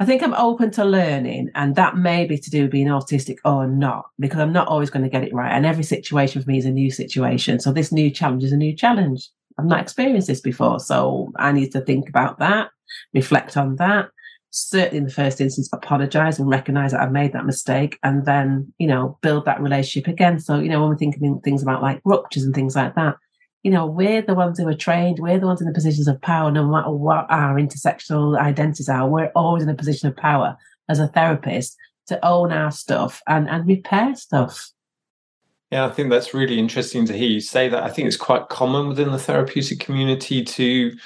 I 0.00 0.04
think 0.04 0.22
I'm 0.22 0.34
open 0.34 0.70
to 0.72 0.84
learning, 0.84 1.50
and 1.56 1.74
that 1.74 1.96
may 1.96 2.24
be 2.24 2.38
to 2.38 2.50
do 2.50 2.62
with 2.62 2.70
being 2.70 2.86
autistic 2.86 3.38
or 3.44 3.66
not, 3.66 4.06
because 4.20 4.38
I'm 4.38 4.52
not 4.52 4.68
always 4.68 4.90
going 4.90 5.02
to 5.02 5.08
get 5.08 5.24
it 5.24 5.34
right. 5.34 5.50
And 5.50 5.66
every 5.66 5.82
situation 5.82 6.40
for 6.40 6.48
me 6.48 6.58
is 6.58 6.66
a 6.66 6.70
new 6.70 6.90
situation. 6.90 7.58
So 7.58 7.72
this 7.72 7.90
new 7.90 8.08
challenge 8.08 8.44
is 8.44 8.52
a 8.52 8.56
new 8.56 8.76
challenge. 8.76 9.28
I've 9.58 9.66
not 9.66 9.80
experienced 9.80 10.28
this 10.28 10.40
before. 10.40 10.78
So 10.78 11.32
I 11.36 11.50
need 11.50 11.72
to 11.72 11.80
think 11.80 12.08
about 12.08 12.38
that, 12.38 12.70
reflect 13.12 13.56
on 13.56 13.74
that. 13.76 14.10
Certainly 14.50 14.98
in 14.98 15.04
the 15.04 15.10
first 15.10 15.40
instance, 15.40 15.68
apologize 15.72 16.38
and 16.38 16.48
recognize 16.48 16.92
that 16.92 17.00
I've 17.00 17.12
made 17.12 17.32
that 17.32 17.44
mistake 17.44 17.98
and 18.02 18.24
then, 18.24 18.72
you 18.78 18.86
know, 18.86 19.18
build 19.20 19.46
that 19.46 19.60
relationship 19.60 20.08
again. 20.08 20.38
So, 20.38 20.60
you 20.60 20.68
know, 20.68 20.80
when 20.80 20.90
we're 20.90 20.96
thinking 20.96 21.40
things 21.40 21.62
about 21.62 21.82
like 21.82 22.00
ruptures 22.04 22.44
and 22.44 22.54
things 22.54 22.76
like 22.76 22.94
that, 22.94 23.16
you 23.62 23.70
know, 23.70 23.86
we're 23.86 24.22
the 24.22 24.34
ones 24.34 24.58
who 24.58 24.68
are 24.68 24.74
trained, 24.74 25.18
we're 25.18 25.38
the 25.38 25.46
ones 25.46 25.60
in 25.60 25.66
the 25.66 25.74
positions 25.74 26.08
of 26.08 26.20
power, 26.20 26.50
no 26.50 26.66
matter 26.66 26.90
what 26.90 27.26
our 27.28 27.56
intersectional 27.56 28.38
identities 28.38 28.88
are, 28.88 29.08
we're 29.08 29.32
always 29.34 29.62
in 29.62 29.68
a 29.68 29.74
position 29.74 30.08
of 30.08 30.16
power 30.16 30.56
as 30.88 31.00
a 31.00 31.08
therapist 31.08 31.76
to 32.06 32.24
own 32.24 32.52
our 32.52 32.70
stuff 32.70 33.20
and, 33.26 33.48
and 33.48 33.66
repair 33.66 34.14
stuff. 34.14 34.70
Yeah, 35.70 35.84
I 35.84 35.90
think 35.90 36.08
that's 36.08 36.32
really 36.32 36.58
interesting 36.58 37.04
to 37.06 37.12
hear 37.12 37.28
you 37.28 37.40
say 37.40 37.68
that. 37.68 37.82
I 37.82 37.90
think 37.90 38.08
it's 38.08 38.16
quite 38.16 38.48
common 38.48 38.88
within 38.88 39.12
the 39.12 39.18
therapeutic 39.18 39.80
community 39.80 40.42
to 40.42 40.96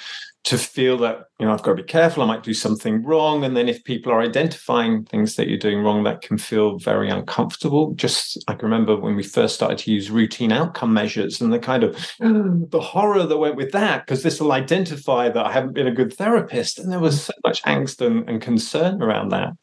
to 0.45 0.57
feel 0.57 0.97
that 0.97 1.23
you 1.39 1.45
know 1.45 1.53
I've 1.53 1.63
got 1.63 1.71
to 1.71 1.83
be 1.83 1.87
careful. 1.87 2.21
I 2.21 2.25
might 2.25 2.43
do 2.43 2.53
something 2.53 3.03
wrong, 3.03 3.43
and 3.43 3.55
then 3.55 3.69
if 3.69 3.83
people 3.83 4.11
are 4.11 4.21
identifying 4.21 5.05
things 5.05 5.35
that 5.35 5.47
you're 5.47 5.57
doing 5.57 5.79
wrong, 5.79 6.03
that 6.03 6.21
can 6.21 6.37
feel 6.37 6.77
very 6.79 7.09
uncomfortable. 7.09 7.93
Just 7.95 8.43
I 8.47 8.53
can 8.53 8.65
remember 8.65 8.97
when 8.97 9.15
we 9.15 9.23
first 9.23 9.55
started 9.55 9.77
to 9.79 9.91
use 9.91 10.11
routine 10.11 10.51
outcome 10.51 10.93
measures, 10.93 11.39
and 11.39 11.53
the 11.53 11.59
kind 11.59 11.83
of 11.83 11.95
mm. 12.21 12.69
the 12.71 12.81
horror 12.81 13.25
that 13.25 13.37
went 13.37 13.55
with 13.55 13.71
that, 13.71 14.05
because 14.05 14.23
this 14.23 14.41
will 14.41 14.51
identify 14.51 15.29
that 15.29 15.45
I 15.45 15.51
haven't 15.51 15.73
been 15.73 15.87
a 15.87 15.91
good 15.91 16.13
therapist, 16.13 16.77
and 16.77 16.91
there 16.91 16.99
was 16.99 17.23
so 17.23 17.33
much 17.45 17.63
angst 17.63 18.05
and, 18.05 18.29
and 18.29 18.41
concern 18.41 19.01
around 19.01 19.29
that. 19.29 19.53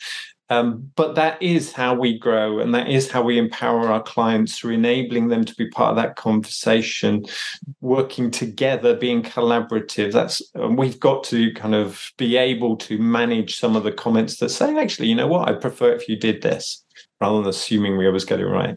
Um, 0.51 0.91
but 0.97 1.15
that 1.15 1.41
is 1.41 1.73
how 1.73 1.95
we 1.95 2.19
grow, 2.19 2.59
and 2.59 2.75
that 2.75 2.89
is 2.89 3.09
how 3.09 3.23
we 3.23 3.39
empower 3.39 3.87
our 3.87 4.03
clients 4.03 4.59
through 4.59 4.75
enabling 4.75 5.29
them 5.29 5.45
to 5.45 5.55
be 5.55 5.69
part 5.71 5.91
of 5.91 5.97
that 5.97 6.17
conversation, 6.17 7.25
working 7.81 8.33
together, 8.33 8.97
being 8.97 9.23
collaborative. 9.23 10.13
That's 10.13 10.43
we've 10.55 10.99
got 10.99 11.23
to 11.25 11.53
kind 11.55 11.77
of 11.77 12.11
be 12.19 12.37
able 12.37 12.77
to 12.79 12.99
manage 12.99 13.61
some 13.61 13.77
of 13.77 13.85
the 13.85 13.93
comments 13.93 14.39
that 14.39 14.49
say, 14.49 14.77
actually, 14.77 15.07
you 15.07 15.15
know 15.15 15.29
what, 15.29 15.49
I 15.49 15.53
prefer 15.53 15.93
if 15.93 16.09
you 16.09 16.17
did 16.17 16.43
this, 16.43 16.85
rather 17.21 17.39
than 17.39 17.49
assuming 17.49 17.97
we 17.97 18.09
always 18.09 18.25
get 18.25 18.41
it 18.41 18.47
right. 18.47 18.77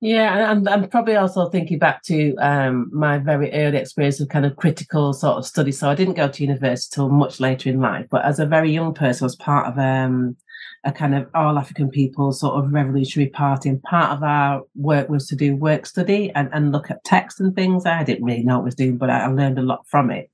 Yeah, 0.00 0.52
and 0.52 0.68
I'm 0.68 0.88
probably 0.88 1.16
also 1.16 1.48
thinking 1.48 1.78
back 1.78 2.02
to 2.04 2.34
um, 2.36 2.88
my 2.92 3.18
very 3.18 3.52
early 3.52 3.78
experience 3.78 4.20
of 4.20 4.28
kind 4.28 4.46
of 4.46 4.56
critical 4.56 5.12
sort 5.12 5.38
of 5.38 5.46
study. 5.46 5.72
So 5.72 5.90
I 5.90 5.96
didn't 5.96 6.14
go 6.14 6.28
to 6.28 6.42
university 6.42 6.94
till 6.94 7.08
much 7.08 7.40
later 7.40 7.68
in 7.68 7.80
life, 7.80 8.06
but 8.08 8.24
as 8.24 8.38
a 8.38 8.46
very 8.46 8.70
young 8.70 8.94
person, 8.94 9.24
I 9.24 9.26
was 9.26 9.36
part 9.36 9.66
of 9.66 9.78
um, 9.78 10.36
a 10.84 10.92
kind 10.92 11.14
of 11.14 11.28
all 11.34 11.58
African 11.58 11.90
people 11.90 12.32
sort 12.32 12.62
of 12.62 12.72
revolutionary 12.72 13.30
party. 13.30 13.68
And 13.68 13.82
part 13.82 14.10
of 14.16 14.22
our 14.22 14.62
work 14.74 15.08
was 15.08 15.26
to 15.28 15.36
do 15.36 15.56
work 15.56 15.86
study 15.86 16.30
and, 16.34 16.48
and 16.52 16.72
look 16.72 16.90
at 16.90 17.04
text 17.04 17.40
and 17.40 17.54
things. 17.54 17.84
I 17.86 18.04
didn't 18.04 18.24
really 18.24 18.44
know 18.44 18.56
what 18.56 18.62
I 18.62 18.64
was 18.66 18.74
doing, 18.74 18.96
but 18.96 19.10
I, 19.10 19.20
I 19.20 19.26
learned 19.26 19.58
a 19.58 19.62
lot 19.62 19.86
from 19.86 20.10
it. 20.10 20.30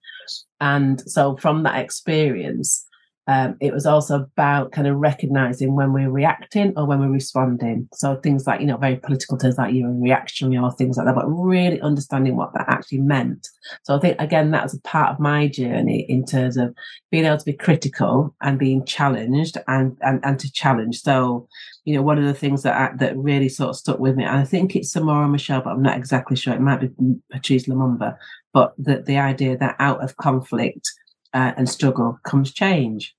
And 0.61 1.01
so 1.11 1.37
from 1.37 1.63
that 1.65 1.79
experience, 1.79 2.87
um, 3.27 3.57
it 3.61 3.73
was 3.73 3.87
also 3.87 4.17
about 4.17 4.73
kind 4.73 4.87
of 4.87 4.97
recognizing 4.97 5.75
when 5.75 5.95
we're 5.95 6.11
reacting 6.11 6.75
or 6.77 6.85
when 6.85 7.01
we're 7.01 7.09
responding. 7.09 7.89
So 7.95 8.17
things 8.17 8.47
like, 8.47 8.61
you 8.61 8.67
know, 8.67 8.77
very 8.77 8.97
political 8.97 9.39
terms 9.39 9.57
like 9.57 9.73
you're 9.73 9.89
in 9.89 10.03
reactionary 10.03 10.63
or 10.63 10.71
things 10.71 10.99
like 10.99 11.07
that, 11.07 11.15
but 11.15 11.27
really 11.27 11.81
understanding 11.81 12.37
what 12.37 12.53
that 12.53 12.69
actually 12.69 12.99
meant. 12.99 13.49
So 13.85 13.97
I 13.97 14.01
think, 14.01 14.21
again, 14.21 14.51
that 14.51 14.65
was 14.65 14.75
a 14.75 14.81
part 14.83 15.11
of 15.11 15.21
my 15.21 15.49
journey 15.49 16.05
in 16.07 16.27
terms 16.27 16.59
of 16.59 16.75
being 17.11 17.25
able 17.25 17.39
to 17.39 17.45
be 17.45 17.55
critical 17.55 18.35
and 18.43 18.59
being 18.59 18.85
challenged 18.85 19.57
and, 19.69 19.97
and, 20.03 20.21
and 20.23 20.39
to 20.41 20.53
challenge. 20.53 21.01
So, 21.01 21.49
you 21.85 21.95
know, 21.95 22.03
one 22.03 22.19
of 22.19 22.25
the 22.25 22.35
things 22.35 22.63
that 22.65 22.77
I, 22.77 22.97
that 22.97 23.17
really 23.17 23.49
sort 23.49 23.71
of 23.71 23.77
stuck 23.77 23.99
with 23.99 24.17
me, 24.17 24.25
and 24.25 24.37
I 24.37 24.45
think 24.45 24.77
it's 24.77 24.95
Samora 24.95 25.31
Machel, 25.31 25.65
but 25.65 25.71
I'm 25.71 25.83
not 25.83 25.97
exactly 25.97 26.37
sure. 26.37 26.53
It 26.53 26.61
might 26.61 26.81
be 26.81 26.91
Patrice 27.31 27.67
Lumumba, 27.67 28.17
but 28.53 28.75
the, 28.77 29.03
the 29.07 29.17
idea 29.17 29.57
that 29.57 29.77
out 29.79 30.03
of 30.05 30.17
conflict, 30.19 30.93
uh, 31.35 31.53
and 31.57 31.69
struggle 31.69 32.19
comes 32.25 32.53
change. 32.53 33.15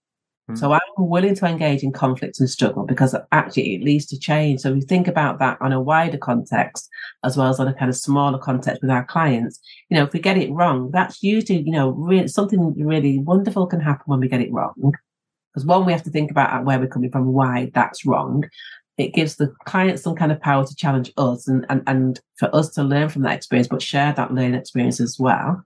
Mm. 0.50 0.58
So 0.58 0.74
I'm 0.74 0.80
willing 0.98 1.36
to 1.36 1.46
engage 1.46 1.84
in 1.84 1.92
conflict 1.92 2.40
and 2.40 2.50
struggle 2.50 2.86
because 2.86 3.16
actually 3.32 3.76
it 3.76 3.84
leads 3.84 4.06
to 4.08 4.20
change. 4.20 4.62
So 4.62 4.74
we 4.74 4.82
think 4.82 5.08
about 5.08 5.40
that 5.40 5.58
on 5.62 5.74
a 5.74 5.82
wider 5.82 6.18
context 6.18 6.90
as 7.24 7.36
well 7.36 7.50
as 7.50 7.60
on 7.60 7.68
a 7.68 7.74
kind 7.74 7.90
of 7.90 7.98
smaller 7.98 8.38
context 8.38 8.82
with 8.82 8.92
our 8.92 9.06
clients. 9.06 9.60
You 9.90 9.98
know, 9.98 10.04
if 10.04 10.14
we 10.14 10.20
get 10.20 10.38
it 10.38 10.52
wrong, 10.52 10.92
that's 10.92 11.22
usually, 11.24 11.62
you 11.62 11.72
know, 11.72 11.90
really, 11.90 12.28
something 12.28 12.74
really 12.78 13.20
wonderful 13.20 13.68
can 13.68 13.80
happen 13.80 14.04
when 14.06 14.20
we 14.20 14.28
get 14.28 14.42
it 14.42 14.52
wrong. 14.52 14.94
Because 15.54 15.66
one, 15.66 15.86
we 15.86 15.94
have 15.94 16.04
to 16.04 16.10
think 16.10 16.32
about 16.32 16.66
where 16.66 16.80
we're 16.80 16.88
coming 16.88 17.12
from, 17.12 17.32
why 17.32 17.72
that's 17.74 18.06
wrong 18.06 18.44
it 18.98 19.14
gives 19.14 19.36
the 19.36 19.54
client 19.66 20.00
some 20.00 20.16
kind 20.16 20.32
of 20.32 20.40
power 20.40 20.66
to 20.66 20.76
challenge 20.76 21.12
us 21.18 21.48
and, 21.48 21.66
and, 21.70 21.84
and 21.88 22.22
for 22.38 22.54
us 22.56 22.70
to 22.72 22.84
learn 22.84 23.10
from 23.10 23.24
that 23.24 23.36
experience, 23.36 23.68
but 23.68 23.82
share 23.82 24.14
that 24.14 24.34
learning 24.34 24.56
experience 24.56 25.02
as 25.02 25.18
well. 25.20 25.64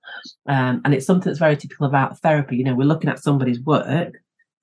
Um, 0.48 0.82
and 0.84 0.94
it's 0.94 1.06
something 1.06 1.30
that's 1.30 1.40
very 1.40 1.56
typical 1.56 1.86
about 1.86 2.20
therapy. 2.20 2.58
You 2.58 2.64
know, 2.64 2.76
we're 2.76 2.86
looking 2.86 3.10
at 3.10 3.20
somebody's 3.20 3.60
work 3.62 4.16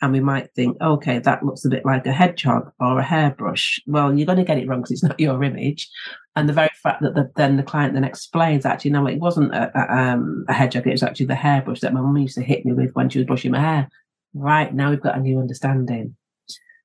and 0.03 0.13
we 0.13 0.21
might 0.21 0.53
think, 0.55 0.77
okay, 0.81 1.21
that 1.21 1.45
looks 1.45 1.65
a 1.65 1.71
bit 1.71 1.85
like 1.85 2.07
a 2.07 2.13
hedgehog 2.13 2.71
or 2.81 2.99
a 2.99 3.05
hairbrush. 3.05 3.81
Well, 3.87 4.13
you're 4.13 4.27
going 4.27 4.39
to 4.39 4.45
get 4.45 4.59
it 4.59 4.69
wrong 4.69 4.81
because 4.81 4.91
it's 4.91 5.03
not 5.03 5.21
your 5.21 5.43
image. 5.43 5.89
And 6.35 6.49
the 6.49 6.53
very 6.53 6.71
fact 6.83 7.03
that 7.03 7.15
the, 7.15 7.31
then 7.37 7.57
the 7.57 7.63
client 7.63 7.95
then 7.95 8.05
explains, 8.05 8.67
actually, 8.67 8.91
no, 8.91 9.07
it 9.07 9.21
wasn't 9.21 9.55
a, 9.55 9.71
a, 9.79 9.97
um, 9.97 10.45
a 10.49 10.53
hedgehog, 10.53 10.87
it 10.87 10.93
was 10.93 11.03
actually 11.03 11.27
the 11.27 11.35
hairbrush 11.35 11.81
that 11.81 11.95
my 11.95 12.01
mum 12.01 12.17
used 12.19 12.35
to 12.35 12.43
hit 12.43 12.67
me 12.67 12.73
with 12.73 12.91
when 12.95 13.09
she 13.09 13.21
was 13.21 13.27
brushing 13.27 13.53
my 13.53 13.61
hair. 13.61 13.89
Right 14.35 14.75
now, 14.75 14.91
we've 14.91 15.01
got 15.01 15.17
a 15.17 15.21
new 15.21 15.39
understanding. 15.39 16.17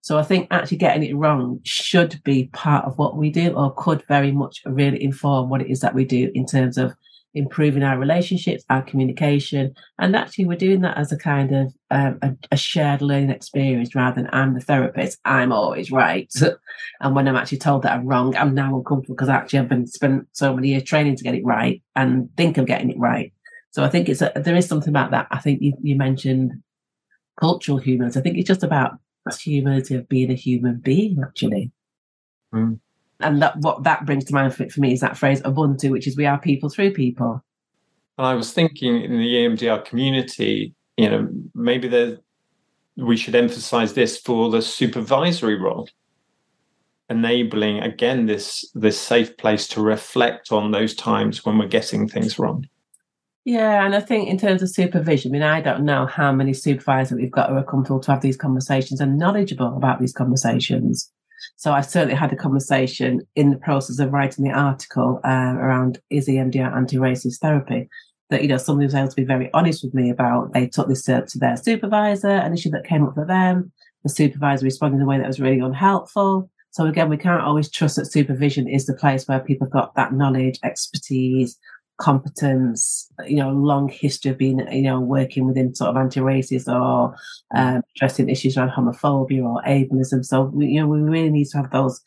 So 0.01 0.17
I 0.17 0.23
think 0.23 0.47
actually 0.49 0.77
getting 0.77 1.03
it 1.03 1.15
wrong 1.15 1.59
should 1.63 2.21
be 2.23 2.49
part 2.53 2.85
of 2.85 2.97
what 2.97 3.17
we 3.17 3.29
do 3.29 3.53
or 3.53 3.73
could 3.75 4.03
very 4.07 4.31
much 4.31 4.61
really 4.65 5.01
inform 5.01 5.49
what 5.49 5.61
it 5.61 5.69
is 5.69 5.81
that 5.81 5.93
we 5.93 6.05
do 6.05 6.31
in 6.33 6.45
terms 6.45 6.77
of 6.77 6.95
improving 7.33 7.83
our 7.83 7.97
relationships, 7.97 8.63
our 8.69 8.81
communication. 8.81 9.73
And 9.99 10.15
actually 10.15 10.45
we're 10.45 10.57
doing 10.57 10.81
that 10.81 10.97
as 10.97 11.11
a 11.11 11.17
kind 11.17 11.55
of 11.55 11.73
um, 11.89 12.19
a, 12.21 12.35
a, 12.51 12.57
shared 12.57 13.01
learning 13.01 13.29
experience 13.29 13.95
rather 13.95 14.21
than 14.21 14.29
I'm 14.33 14.53
the 14.53 14.59
therapist, 14.59 15.19
I'm 15.23 15.53
always 15.53 15.91
right. 15.91 16.31
and 16.99 17.15
when 17.15 17.27
I'm 17.27 17.35
actually 17.35 17.59
told 17.59 17.83
that 17.83 17.93
I'm 17.93 18.05
wrong, 18.05 18.35
I'm 18.35 18.53
now 18.53 18.75
uncomfortable 18.75 19.15
because 19.15 19.29
actually 19.29 19.59
I've 19.59 19.69
been 19.69 19.87
spent 19.87 20.27
so 20.33 20.53
many 20.53 20.69
years 20.69 20.83
training 20.83 21.15
to 21.17 21.23
get 21.23 21.35
it 21.35 21.45
right 21.45 21.81
and 21.95 22.29
think 22.35 22.57
I'm 22.57 22.65
getting 22.65 22.89
it 22.89 22.99
right. 22.99 23.33
So 23.69 23.83
I 23.83 23.89
think 23.89 24.09
it's 24.09 24.21
a, 24.21 24.33
there 24.35 24.55
is 24.55 24.67
something 24.67 24.89
about 24.89 25.11
that. 25.11 25.27
I 25.31 25.39
think 25.39 25.61
you, 25.61 25.73
you 25.81 25.95
mentioned 25.95 26.51
cultural 27.39 27.77
humans. 27.77 28.17
I 28.17 28.21
think 28.21 28.37
it's 28.37 28.47
just 28.47 28.63
about 28.63 28.93
humility 29.39 29.95
of 29.95 30.09
being 30.09 30.31
a 30.31 30.35
human 30.35 30.77
being, 30.79 31.19
actually. 31.23 31.71
Mm. 32.53 32.79
And 33.19 33.41
that 33.41 33.57
what 33.57 33.83
that 33.83 34.05
brings 34.05 34.25
to 34.25 34.33
mind 34.33 34.55
for, 34.55 34.67
for 34.69 34.79
me 34.79 34.93
is 34.93 35.01
that 35.01 35.17
phrase 35.17 35.41
Ubuntu, 35.41 35.91
which 35.91 36.07
is 36.07 36.17
we 36.17 36.25
are 36.25 36.39
people 36.39 36.69
through 36.69 36.93
people. 36.93 37.43
And 38.17 38.27
I 38.27 38.33
was 38.33 38.51
thinking 38.51 39.03
in 39.03 39.11
the 39.11 39.35
EMDR 39.35 39.85
community, 39.85 40.73
you 40.97 41.09
know, 41.09 41.29
maybe 41.53 41.87
there 41.87 42.17
we 42.97 43.15
should 43.17 43.35
emphasize 43.35 43.93
this 43.93 44.17
for 44.17 44.49
the 44.49 44.61
supervisory 44.61 45.55
role 45.55 45.87
enabling 47.09 47.79
again 47.79 48.25
this 48.25 48.71
this 48.73 48.97
safe 48.97 49.35
place 49.37 49.67
to 49.67 49.81
reflect 49.81 50.51
on 50.51 50.71
those 50.71 50.95
times 50.95 51.45
when 51.45 51.57
we're 51.57 51.67
getting 51.67 52.07
things 52.07 52.39
wrong 52.39 52.65
yeah, 53.45 53.85
and 53.85 53.95
I 53.95 54.01
think 54.01 54.29
in 54.29 54.37
terms 54.37 54.61
of 54.61 54.69
supervision, 54.69 55.31
I 55.31 55.33
mean, 55.33 55.41
I 55.41 55.61
don't 55.61 55.83
know 55.83 56.05
how 56.05 56.31
many 56.31 56.53
supervisors 56.53 57.17
we've 57.17 57.31
got 57.31 57.49
who 57.49 57.55
are 57.55 57.63
comfortable 57.63 57.99
to 58.01 58.11
have 58.11 58.21
these 58.21 58.37
conversations 58.37 59.01
and 59.01 59.17
knowledgeable 59.17 59.75
about 59.75 59.99
these 59.99 60.13
conversations. 60.13 61.11
So 61.55 61.71
I 61.71 61.81
certainly 61.81 62.15
had 62.15 62.31
a 62.31 62.35
conversation 62.35 63.21
in 63.35 63.49
the 63.49 63.57
process 63.57 63.99
of 63.99 64.13
writing 64.13 64.45
the 64.45 64.51
article 64.51 65.19
uh, 65.23 65.55
around 65.57 65.99
is 66.09 66.27
EMDR 66.27 66.75
anti-racist 66.75 67.39
therapy 67.39 67.89
that 68.29 68.41
you 68.41 68.47
know 68.47 68.57
somebody 68.57 68.85
was 68.85 68.95
able 68.95 69.09
to 69.09 69.15
be 69.15 69.25
very 69.25 69.49
honest 69.53 69.83
with 69.83 69.93
me 69.93 70.09
about. 70.09 70.53
They 70.53 70.67
took 70.67 70.87
this 70.87 71.03
to, 71.03 71.25
to 71.25 71.37
their 71.37 71.57
supervisor, 71.57 72.29
an 72.29 72.53
issue 72.53 72.69
that 72.71 72.85
came 72.85 73.03
up 73.03 73.13
for 73.13 73.25
them. 73.25 73.71
The 74.03 74.09
supervisor 74.09 74.65
responded 74.65 74.97
in 74.97 75.03
a 75.03 75.05
way 75.05 75.17
that 75.17 75.27
was 75.27 75.39
really 75.39 75.59
unhelpful. 75.59 76.49
So 76.71 76.85
again, 76.85 77.09
we 77.09 77.17
can't 77.17 77.41
always 77.41 77.69
trust 77.69 77.97
that 77.97 78.05
supervision 78.05 78.67
is 78.67 78.85
the 78.85 78.93
place 78.93 79.27
where 79.27 79.39
people 79.41 79.67
have 79.67 79.73
got 79.73 79.95
that 79.95 80.13
knowledge, 80.13 80.57
expertise, 80.63 81.59
competence, 82.01 83.07
you 83.27 83.35
know, 83.35 83.51
long 83.51 83.87
history 83.87 84.31
of 84.31 84.37
being, 84.37 84.59
you 84.71 84.81
know, 84.81 84.99
working 84.99 85.45
within 85.45 85.75
sort 85.75 85.91
of 85.91 85.97
anti-racist 85.97 86.67
or 86.67 87.15
um, 87.55 87.81
addressing 87.95 88.27
issues 88.27 88.57
around 88.57 88.71
homophobia 88.71 89.43
or 89.43 89.61
ableism. 89.67 90.25
So, 90.25 90.51
you 90.57 90.81
know, 90.81 90.87
we 90.87 90.99
really 90.99 91.29
need 91.29 91.47
to 91.49 91.57
have 91.57 91.71
those 91.71 92.01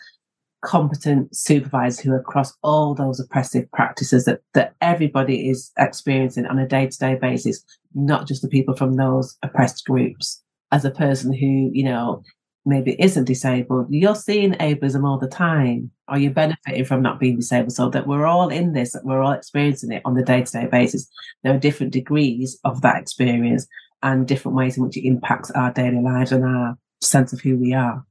competent 0.65 1.35
supervisors 1.37 2.01
who 2.01 2.13
are 2.13 2.19
across 2.19 2.53
all 2.63 2.95
those 2.95 3.21
oppressive 3.21 3.71
practices 3.71 4.25
that, 4.25 4.41
that 4.55 4.75
everybody 4.81 5.49
is 5.49 5.71
experiencing 5.79 6.47
on 6.47 6.59
a 6.59 6.67
day-to-day 6.67 7.15
basis, 7.21 7.65
not 7.95 8.27
just 8.27 8.43
the 8.43 8.49
people 8.49 8.75
from 8.75 8.97
those 8.97 9.37
oppressed 9.43 9.85
groups. 9.85 10.43
As 10.73 10.85
a 10.85 10.91
person 10.91 11.33
who, 11.33 11.71
you 11.73 11.85
know, 11.85 12.25
maybe 12.67 13.01
isn't 13.01 13.25
disabled, 13.25 13.87
you're 13.91 14.15
seeing 14.15 14.53
ableism 14.55 15.05
all 15.05 15.19
the 15.19 15.29
time, 15.29 15.91
or 16.09 16.19
you're 16.19 16.33
benefiting 16.33 16.85
from 16.85 17.03
not 17.03 17.21
being 17.21 17.37
disabled. 17.37 17.73
So 17.73 17.91
that 17.91 18.07
we're 18.07 18.27
all 18.27 18.49
in 18.49 18.73
this, 18.73 18.93
that 18.93 19.05
we're 19.05 19.23
all 19.23 19.33
experiencing 19.33 19.93
it 19.93 20.03
on 20.05 20.15
the 20.15 20.23
day 20.23 20.43
to 20.43 20.53
day 20.53 20.67
basis. 20.67 21.09
There 21.43 21.55
are 21.55 21.59
different 21.59 21.93
degrees 21.93 22.59
of 22.65 22.81
that 22.83 23.01
experience 23.01 23.67
and 24.03 24.27
different 24.27 24.57
ways 24.57 24.77
in 24.77 24.85
which 24.85 24.97
it 24.97 25.07
impacts 25.07 25.51
our 25.53 25.73
daily 25.73 26.01
lives 26.01 26.33
and 26.33 26.45
our 26.45 26.79
sense 27.01 27.33
of 27.33 27.41
who 27.41 27.57
we 27.57 27.73
are. 27.73 28.05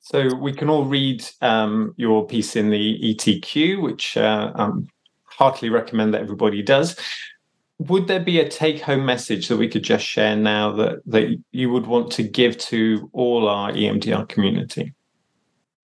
So 0.00 0.34
we 0.36 0.52
can 0.52 0.68
all 0.68 0.84
read 0.84 1.24
um, 1.40 1.94
your 1.96 2.26
piece 2.26 2.54
in 2.54 2.70
the 2.70 3.00
ETQ, 3.02 3.82
which 3.82 4.16
uh, 4.16 4.52
I 4.54 4.64
um, 4.64 4.88
heartily 5.24 5.68
recommend 5.68 6.14
that 6.14 6.22
everybody 6.22 6.62
does 6.62 6.96
would 7.78 8.08
there 8.08 8.20
be 8.20 8.40
a 8.40 8.48
take 8.48 8.80
home 8.80 9.04
message 9.04 9.48
that 9.48 9.58
we 9.58 9.68
could 9.68 9.82
just 9.82 10.04
share 10.04 10.34
now 10.34 10.72
that, 10.72 11.00
that 11.06 11.36
you 11.52 11.70
would 11.70 11.86
want 11.86 12.10
to 12.12 12.22
give 12.22 12.56
to 12.58 13.10
all 13.12 13.48
our 13.48 13.70
EMDR 13.72 14.28
community? 14.28 14.94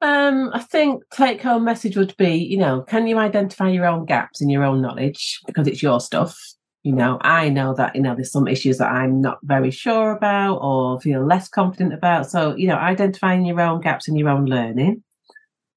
Um, 0.00 0.50
I 0.52 0.58
think 0.58 1.04
take 1.10 1.42
home 1.42 1.64
message 1.64 1.96
would 1.96 2.16
be, 2.16 2.34
you 2.34 2.56
know, 2.56 2.82
can 2.82 3.06
you 3.06 3.18
identify 3.18 3.68
your 3.68 3.86
own 3.86 4.04
gaps 4.04 4.40
in 4.40 4.48
your 4.48 4.64
own 4.64 4.80
knowledge 4.80 5.40
because 5.46 5.68
it's 5.68 5.82
your 5.82 6.00
stuff? 6.00 6.36
You 6.82 6.92
know, 6.92 7.18
I 7.20 7.50
know 7.50 7.74
that, 7.74 7.94
you 7.94 8.02
know, 8.02 8.16
there's 8.16 8.32
some 8.32 8.48
issues 8.48 8.78
that 8.78 8.90
I'm 8.90 9.20
not 9.20 9.38
very 9.44 9.70
sure 9.70 10.10
about 10.10 10.56
or 10.56 11.00
feel 11.00 11.24
less 11.24 11.48
confident 11.48 11.94
about. 11.94 12.28
So, 12.28 12.56
you 12.56 12.66
know, 12.66 12.74
identifying 12.74 13.44
your 13.44 13.60
own 13.60 13.80
gaps 13.80 14.08
in 14.08 14.16
your 14.16 14.30
own 14.30 14.46
learning, 14.46 15.04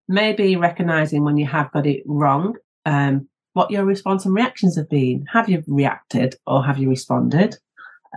maybe 0.07 0.55
recognizing 0.55 1.23
when 1.23 1.37
you 1.37 1.45
have 1.45 1.71
got 1.71 1.85
it 1.85 2.01
wrong, 2.07 2.55
um, 2.85 3.27
what 3.55 3.71
your 3.71 3.85
response 3.85 4.25
and 4.25 4.35
reactions 4.35 4.75
have 4.75 4.89
been. 4.89 5.25
Have 5.31 5.47
you 5.47 5.63
reacted 5.65 6.35
or 6.45 6.63
have 6.63 6.77
you 6.77 6.89
responded? 6.89 7.55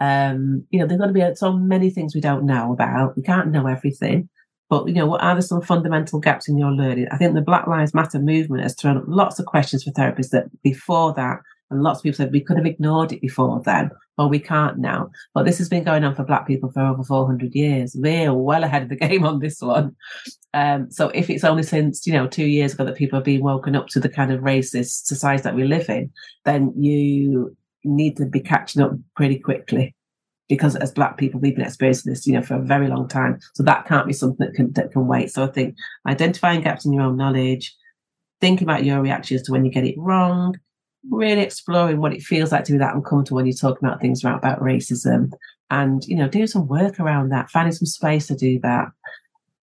Um, 0.00 0.66
you 0.70 0.80
know, 0.80 0.86
there's 0.86 0.98
going 0.98 1.14
to 1.14 1.28
be 1.28 1.34
so 1.36 1.52
many 1.52 1.90
things 1.90 2.12
we 2.12 2.20
don't 2.20 2.44
know 2.44 2.72
about. 2.72 3.16
We 3.16 3.22
can't 3.22 3.52
know 3.52 3.68
everything. 3.68 4.28
But, 4.68 4.88
you 4.88 4.94
know, 4.94 5.06
what 5.06 5.22
are 5.22 5.36
there 5.36 5.42
some 5.42 5.62
fundamental 5.62 6.18
gaps 6.18 6.48
in 6.48 6.58
your 6.58 6.72
learning? 6.72 7.06
I 7.12 7.18
think 7.18 7.34
the 7.34 7.40
Black 7.40 7.68
Lives 7.68 7.94
Matter 7.94 8.18
movement 8.18 8.64
has 8.64 8.74
thrown 8.74 8.96
up 8.96 9.04
lots 9.06 9.38
of 9.38 9.46
questions 9.46 9.84
for 9.84 9.92
therapists 9.92 10.30
that 10.30 10.46
before 10.64 11.14
that, 11.14 11.38
and 11.70 11.82
lots 11.82 12.00
of 12.00 12.02
people 12.04 12.16
said 12.16 12.32
we 12.32 12.40
could 12.40 12.56
have 12.56 12.66
ignored 12.66 13.12
it 13.12 13.20
before 13.20 13.60
then, 13.62 13.90
or 14.16 14.28
we 14.28 14.38
can't 14.38 14.78
now. 14.78 15.10
But 15.34 15.44
this 15.44 15.58
has 15.58 15.68
been 15.68 15.84
going 15.84 16.02
on 16.02 16.14
for 16.14 16.24
Black 16.24 16.46
people 16.46 16.70
for 16.70 16.80
over 16.80 17.04
400 17.04 17.54
years. 17.54 17.94
We're 17.98 18.32
well 18.32 18.64
ahead 18.64 18.82
of 18.82 18.88
the 18.88 18.96
game 19.08 19.24
on 19.24 19.40
this 19.40 19.60
one. 19.60 19.94
Um, 20.54 20.90
so 20.90 21.10
if 21.10 21.28
it's 21.28 21.44
only 21.44 21.62
since, 21.62 22.06
you 22.06 22.12
know, 22.12 22.26
two 22.26 22.46
years 22.46 22.72
ago 22.72 22.84
that 22.84 22.96
people 22.96 23.18
have 23.18 23.24
been 23.24 23.42
woken 23.42 23.76
up 23.76 23.88
to 23.88 24.00
the 24.00 24.08
kind 24.08 24.32
of 24.32 24.40
racist 24.40 25.04
society 25.04 25.42
that 25.42 25.54
we 25.54 25.64
live 25.64 25.88
in, 25.90 26.10
then 26.44 26.72
you 26.76 27.56
need 27.84 28.16
to 28.16 28.26
be 28.26 28.40
catching 28.40 28.82
up 28.82 28.92
pretty 29.14 29.38
quickly. 29.38 29.94
Because 30.48 30.76
as 30.76 30.90
black 30.90 31.18
people, 31.18 31.40
we've 31.40 31.54
been 31.54 31.66
experiencing 31.66 32.10
this, 32.10 32.26
you 32.26 32.32
know, 32.32 32.40
for 32.40 32.54
a 32.54 32.62
very 32.62 32.88
long 32.88 33.06
time. 33.06 33.38
So 33.54 33.62
that 33.64 33.86
can't 33.86 34.06
be 34.06 34.14
something 34.14 34.46
that 34.46 34.54
can 34.54 34.72
that 34.72 34.92
can 34.92 35.06
wait. 35.06 35.30
So 35.30 35.44
I 35.44 35.48
think 35.48 35.76
identifying 36.08 36.62
gaps 36.62 36.86
in 36.86 36.94
your 36.94 37.02
own 37.02 37.18
knowledge, 37.18 37.76
thinking 38.40 38.64
about 38.64 38.84
your 38.84 39.02
reactions 39.02 39.42
to 39.42 39.52
when 39.52 39.66
you 39.66 39.70
get 39.70 39.84
it 39.84 39.94
wrong, 39.98 40.54
really 41.10 41.42
exploring 41.42 42.00
what 42.00 42.12
it 42.12 42.22
feels 42.22 42.52
like 42.52 42.64
to 42.64 42.72
be 42.72 42.78
that 42.78 42.94
uncomfortable 42.94 43.36
when 43.36 43.46
you're 43.46 43.54
talking 43.54 43.86
about 43.86 44.00
things 44.00 44.22
about, 44.22 44.38
about 44.38 44.60
racism 44.60 45.30
and, 45.70 46.04
you 46.06 46.16
know, 46.16 46.28
doing 46.28 46.46
some 46.46 46.66
work 46.66 46.98
around 46.98 47.30
that, 47.30 47.50
finding 47.50 47.72
some 47.72 47.86
space 47.86 48.26
to 48.26 48.34
do 48.34 48.58
that. 48.60 48.88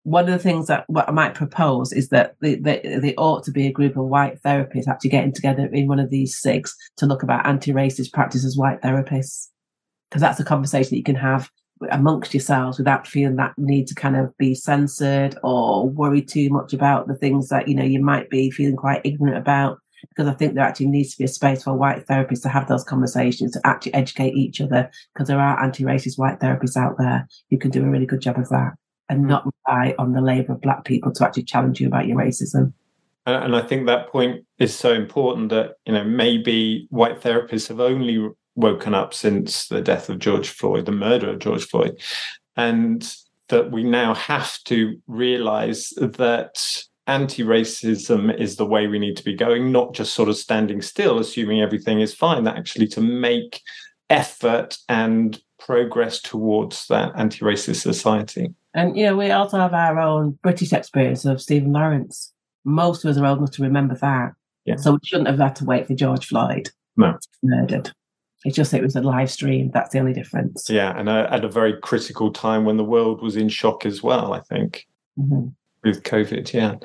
One 0.04 0.26
of 0.26 0.32
the 0.32 0.40
things 0.40 0.68
that 0.68 0.86
what 0.88 1.10
I 1.10 1.12
might 1.12 1.34
propose 1.34 1.92
is 1.92 2.10
that 2.10 2.36
they 2.40 3.16
ought 3.18 3.44
to 3.46 3.52
be 3.52 3.66
a 3.66 3.72
group 3.72 3.98
of 3.98 4.06
white 4.06 4.40
therapists 4.44 4.88
actually 4.88 5.10
getting 5.10 5.34
together 5.34 5.66
in 5.66 5.88
one 5.88 6.00
of 6.00 6.12
these 6.12 6.40
SIGs 6.40 6.72
to 6.98 7.08
look 7.08 7.24
about 7.24 7.46
anti-racist 7.48 8.14
practice 8.14 8.46
as 8.46 8.56
white 8.56 8.82
therapists. 8.82 9.48
Because 10.10 10.22
that's 10.22 10.40
a 10.40 10.46
conversation 10.46 10.92
that 10.92 10.98
you 10.98 11.04
can 11.04 11.16
have 11.16 11.50
amongst 11.90 12.34
yourselves 12.34 12.78
without 12.78 13.08
feeling 13.08 13.36
that 13.36 13.54
need 13.58 13.88
to 13.88 13.96
kind 13.96 14.16
of 14.16 14.36
be 14.38 14.56
censored 14.56 15.38
or 15.44 15.90
worry 15.90 16.22
too 16.22 16.50
much 16.50 16.72
about 16.72 17.08
the 17.08 17.16
things 17.16 17.50
that 17.50 17.68
you 17.68 17.76
know 17.76 17.84
you 17.84 18.02
might 18.02 18.30
be 18.30 18.50
feeling 18.50 18.78
quite 18.78 19.02
ignorant 19.04 19.38
about 19.38 19.80
because 20.10 20.28
I 20.28 20.34
think 20.34 20.54
there 20.54 20.64
actually 20.64 20.88
needs 20.88 21.12
to 21.12 21.18
be 21.18 21.24
a 21.24 21.30
space 21.30 21.64
for 21.64 21.74
white 21.74 22.06
therapists 22.08 22.42
to 22.44 22.50
have 22.50 22.68
those 22.68 22.84
conversations 22.84 23.52
to 23.52 23.62
actually 23.64 23.94
educate 23.94 24.36
each 24.36 24.62
other 24.62 24.90
because 25.14 25.28
there 25.28 25.40
are 25.40 25.62
anti-racist 25.62 26.18
white 26.18 26.40
therapists 26.40 26.78
out 26.78 26.98
there 26.98 27.28
who 27.50 27.58
can 27.58 27.72
do 27.72 27.84
a 27.84 27.90
really 27.90 28.06
good 28.06 28.22
job 28.22 28.38
of 28.38 28.50
that 28.50 28.74
and 29.10 29.26
mm. 29.26 29.28
not 29.28 29.48
rely 29.68 29.96
on 29.98 30.14
the 30.14 30.22
labour 30.22 30.54
of 30.54 30.62
black 30.62 30.86
people 30.86 31.12
to 31.14 31.26
actually 31.26 31.44
challenge 31.44 31.80
you 31.80 31.88
about 31.88 32.08
your 32.08 32.18
racism. 32.18 32.74
And 33.28 33.56
I 33.56 33.62
think 33.62 33.88
that 33.88 34.10
point 34.10 34.46
is 34.60 34.76
so 34.76 34.94
important 34.94 35.50
that, 35.50 35.74
you 35.86 35.94
know, 35.94 36.04
maybe 36.04 36.88
white 36.92 37.22
therapists 37.22 37.70
have 37.70 37.80
only 37.80 38.30
woken 38.56 38.94
up 38.94 39.14
since 39.14 39.68
the 39.68 39.82
death 39.82 40.10
of 40.10 40.20
George 40.20 40.50
Floyd, 40.50 40.86
the 40.86 40.92
murder 40.92 41.32
of 41.32 41.40
George 41.40 41.66
Floyd, 41.66 42.00
and 42.56 43.16
that 43.50 43.72
we 43.72 43.84
now 43.84 44.14
have 44.14 44.58
to 44.66 45.02
realize 45.08 45.90
that 45.98 46.84
anti-racism 47.08 48.36
is 48.40 48.56
the 48.56 48.66
way 48.66 48.88
we 48.88 49.00
need 49.00 49.16
to 49.18 49.24
be 49.24 49.36
going 49.36 49.72
not 49.72 49.94
just 49.94 50.14
sort 50.14 50.30
of 50.30 50.36
standing 50.36 50.82
still 50.82 51.20
assuming 51.20 51.62
everything 51.62 52.00
is 52.00 52.14
fine 52.14 52.44
that 52.44 52.58
actually 52.58 52.88
to 52.88 53.02
make 53.02 53.62
effort 54.10 54.78
and 54.90 55.42
progress 55.60 56.22
towards 56.22 56.88
that 56.88 57.12
anti-racist 57.16 57.82
society 57.82 58.54
and 58.74 58.98
you 58.98 59.06
know 59.06 59.16
we 59.16 59.32
also 59.32 59.58
have 59.58 59.74
our 59.74 60.00
own 60.00 60.38
british 60.42 60.74
experience 60.74 61.26
of 61.26 61.42
stephen 61.42 61.72
lawrence 61.72 62.34
most 62.64 63.04
of 63.04 63.12
us 63.12 63.18
are 63.18 63.26
old 63.26 63.38
enough 63.38 63.52
to 63.52 63.64
remember 63.64 63.96
that 63.96 64.32
yeah. 64.66 64.76
so 64.76 64.94
we 64.94 65.00
shouldn't 65.04 65.30
have 65.30 65.40
had 65.40 65.56
to 65.56 65.66
wait 65.66 65.88
for 65.88 65.96
george 65.96 66.28
floyd 66.28 66.70
no. 66.98 67.18
murdered 67.44 67.92
it's 68.44 68.56
just 68.56 68.76
it 68.76 68.84
was 68.84 68.96
a 68.96 69.02
live 69.02 69.32
stream. 69.32 69.72
That's 69.74 69.92
the 69.92 69.98
only 69.98 70.14
difference. 70.14 70.70
Yeah, 70.70 70.96
and 70.96 71.10
uh, 71.10 71.28
at 71.32 71.44
a 71.44 71.50
very 71.50 71.80
critical 71.82 72.32
time 72.32 72.64
when 72.64 72.78
the 72.78 72.84
world 72.84 73.24
was 73.24 73.36
in 73.36 73.50
shock 73.50 73.88
as 73.88 74.04
well. 74.04 74.34
I 74.34 74.40
think. 74.40 74.86
Mm-hmm 75.18 75.48
with 75.86 76.04
COVID. 76.04 76.52
Yeah. 76.52 76.76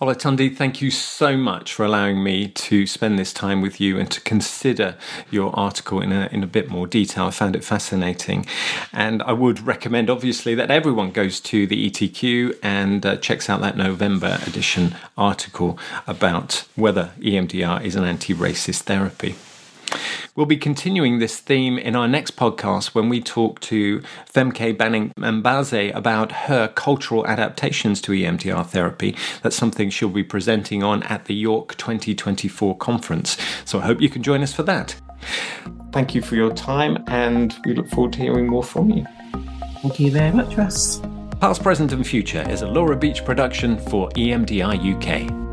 Olatunde, 0.00 0.56
thank 0.56 0.80
you 0.80 0.92
so 0.92 1.36
much 1.36 1.74
for 1.74 1.84
allowing 1.84 2.22
me 2.22 2.46
to 2.46 2.86
spend 2.86 3.18
this 3.18 3.32
time 3.32 3.60
with 3.60 3.80
you 3.80 3.98
and 3.98 4.08
to 4.12 4.20
consider 4.20 4.96
your 5.28 5.50
article 5.58 6.00
in 6.00 6.12
a, 6.12 6.28
in 6.30 6.44
a 6.44 6.46
bit 6.46 6.70
more 6.70 6.86
detail. 6.86 7.24
I 7.24 7.30
found 7.30 7.56
it 7.56 7.64
fascinating. 7.64 8.46
And 8.92 9.24
I 9.24 9.32
would 9.32 9.66
recommend, 9.66 10.08
obviously, 10.08 10.54
that 10.54 10.70
everyone 10.70 11.10
goes 11.10 11.40
to 11.40 11.66
the 11.66 11.90
ETQ 11.90 12.58
and 12.62 13.04
uh, 13.04 13.16
checks 13.16 13.50
out 13.50 13.60
that 13.62 13.76
November 13.76 14.38
edition 14.46 14.94
article 15.16 15.76
about 16.06 16.64
whether 16.76 17.10
EMDR 17.18 17.82
is 17.82 17.96
an 17.96 18.04
anti 18.04 18.32
racist 18.32 18.82
therapy. 18.82 19.34
We'll 20.34 20.46
be 20.46 20.56
continuing 20.56 21.18
this 21.18 21.38
theme 21.38 21.78
in 21.78 21.96
our 21.96 22.06
next 22.06 22.36
podcast 22.36 22.94
when 22.94 23.08
we 23.08 23.20
talk 23.20 23.60
to 23.60 24.00
Femke 24.32 24.76
Bannink 24.76 25.14
Mbazi 25.14 25.94
about 25.94 26.32
her 26.32 26.68
cultural 26.68 27.26
adaptations 27.26 28.00
to 28.02 28.12
EMDR 28.12 28.66
therapy. 28.66 29.16
That's 29.42 29.56
something 29.56 29.90
she'll 29.90 30.08
be 30.08 30.22
presenting 30.22 30.82
on 30.82 31.02
at 31.04 31.24
the 31.24 31.34
York 31.34 31.76
2024 31.76 32.76
conference. 32.76 33.36
So 33.64 33.80
I 33.80 33.82
hope 33.82 34.00
you 34.00 34.08
can 34.08 34.22
join 34.22 34.42
us 34.42 34.52
for 34.52 34.62
that. 34.64 34.94
Thank 35.92 36.14
you 36.14 36.22
for 36.22 36.36
your 36.36 36.52
time, 36.52 37.02
and 37.08 37.54
we 37.64 37.74
look 37.74 37.88
forward 37.88 38.12
to 38.12 38.20
hearing 38.20 38.46
more 38.46 38.62
from 38.62 38.90
you. 38.90 39.04
Thank 39.82 39.98
you 39.98 40.10
very 40.10 40.30
much, 40.30 40.56
Russ. 40.56 41.00
Past, 41.40 41.62
Present, 41.62 41.92
and 41.92 42.06
Future 42.06 42.44
is 42.50 42.62
a 42.62 42.66
Laura 42.66 42.96
Beech 42.96 43.24
production 43.24 43.78
for 43.78 44.08
EMDR 44.10 44.76
UK. 44.94 45.47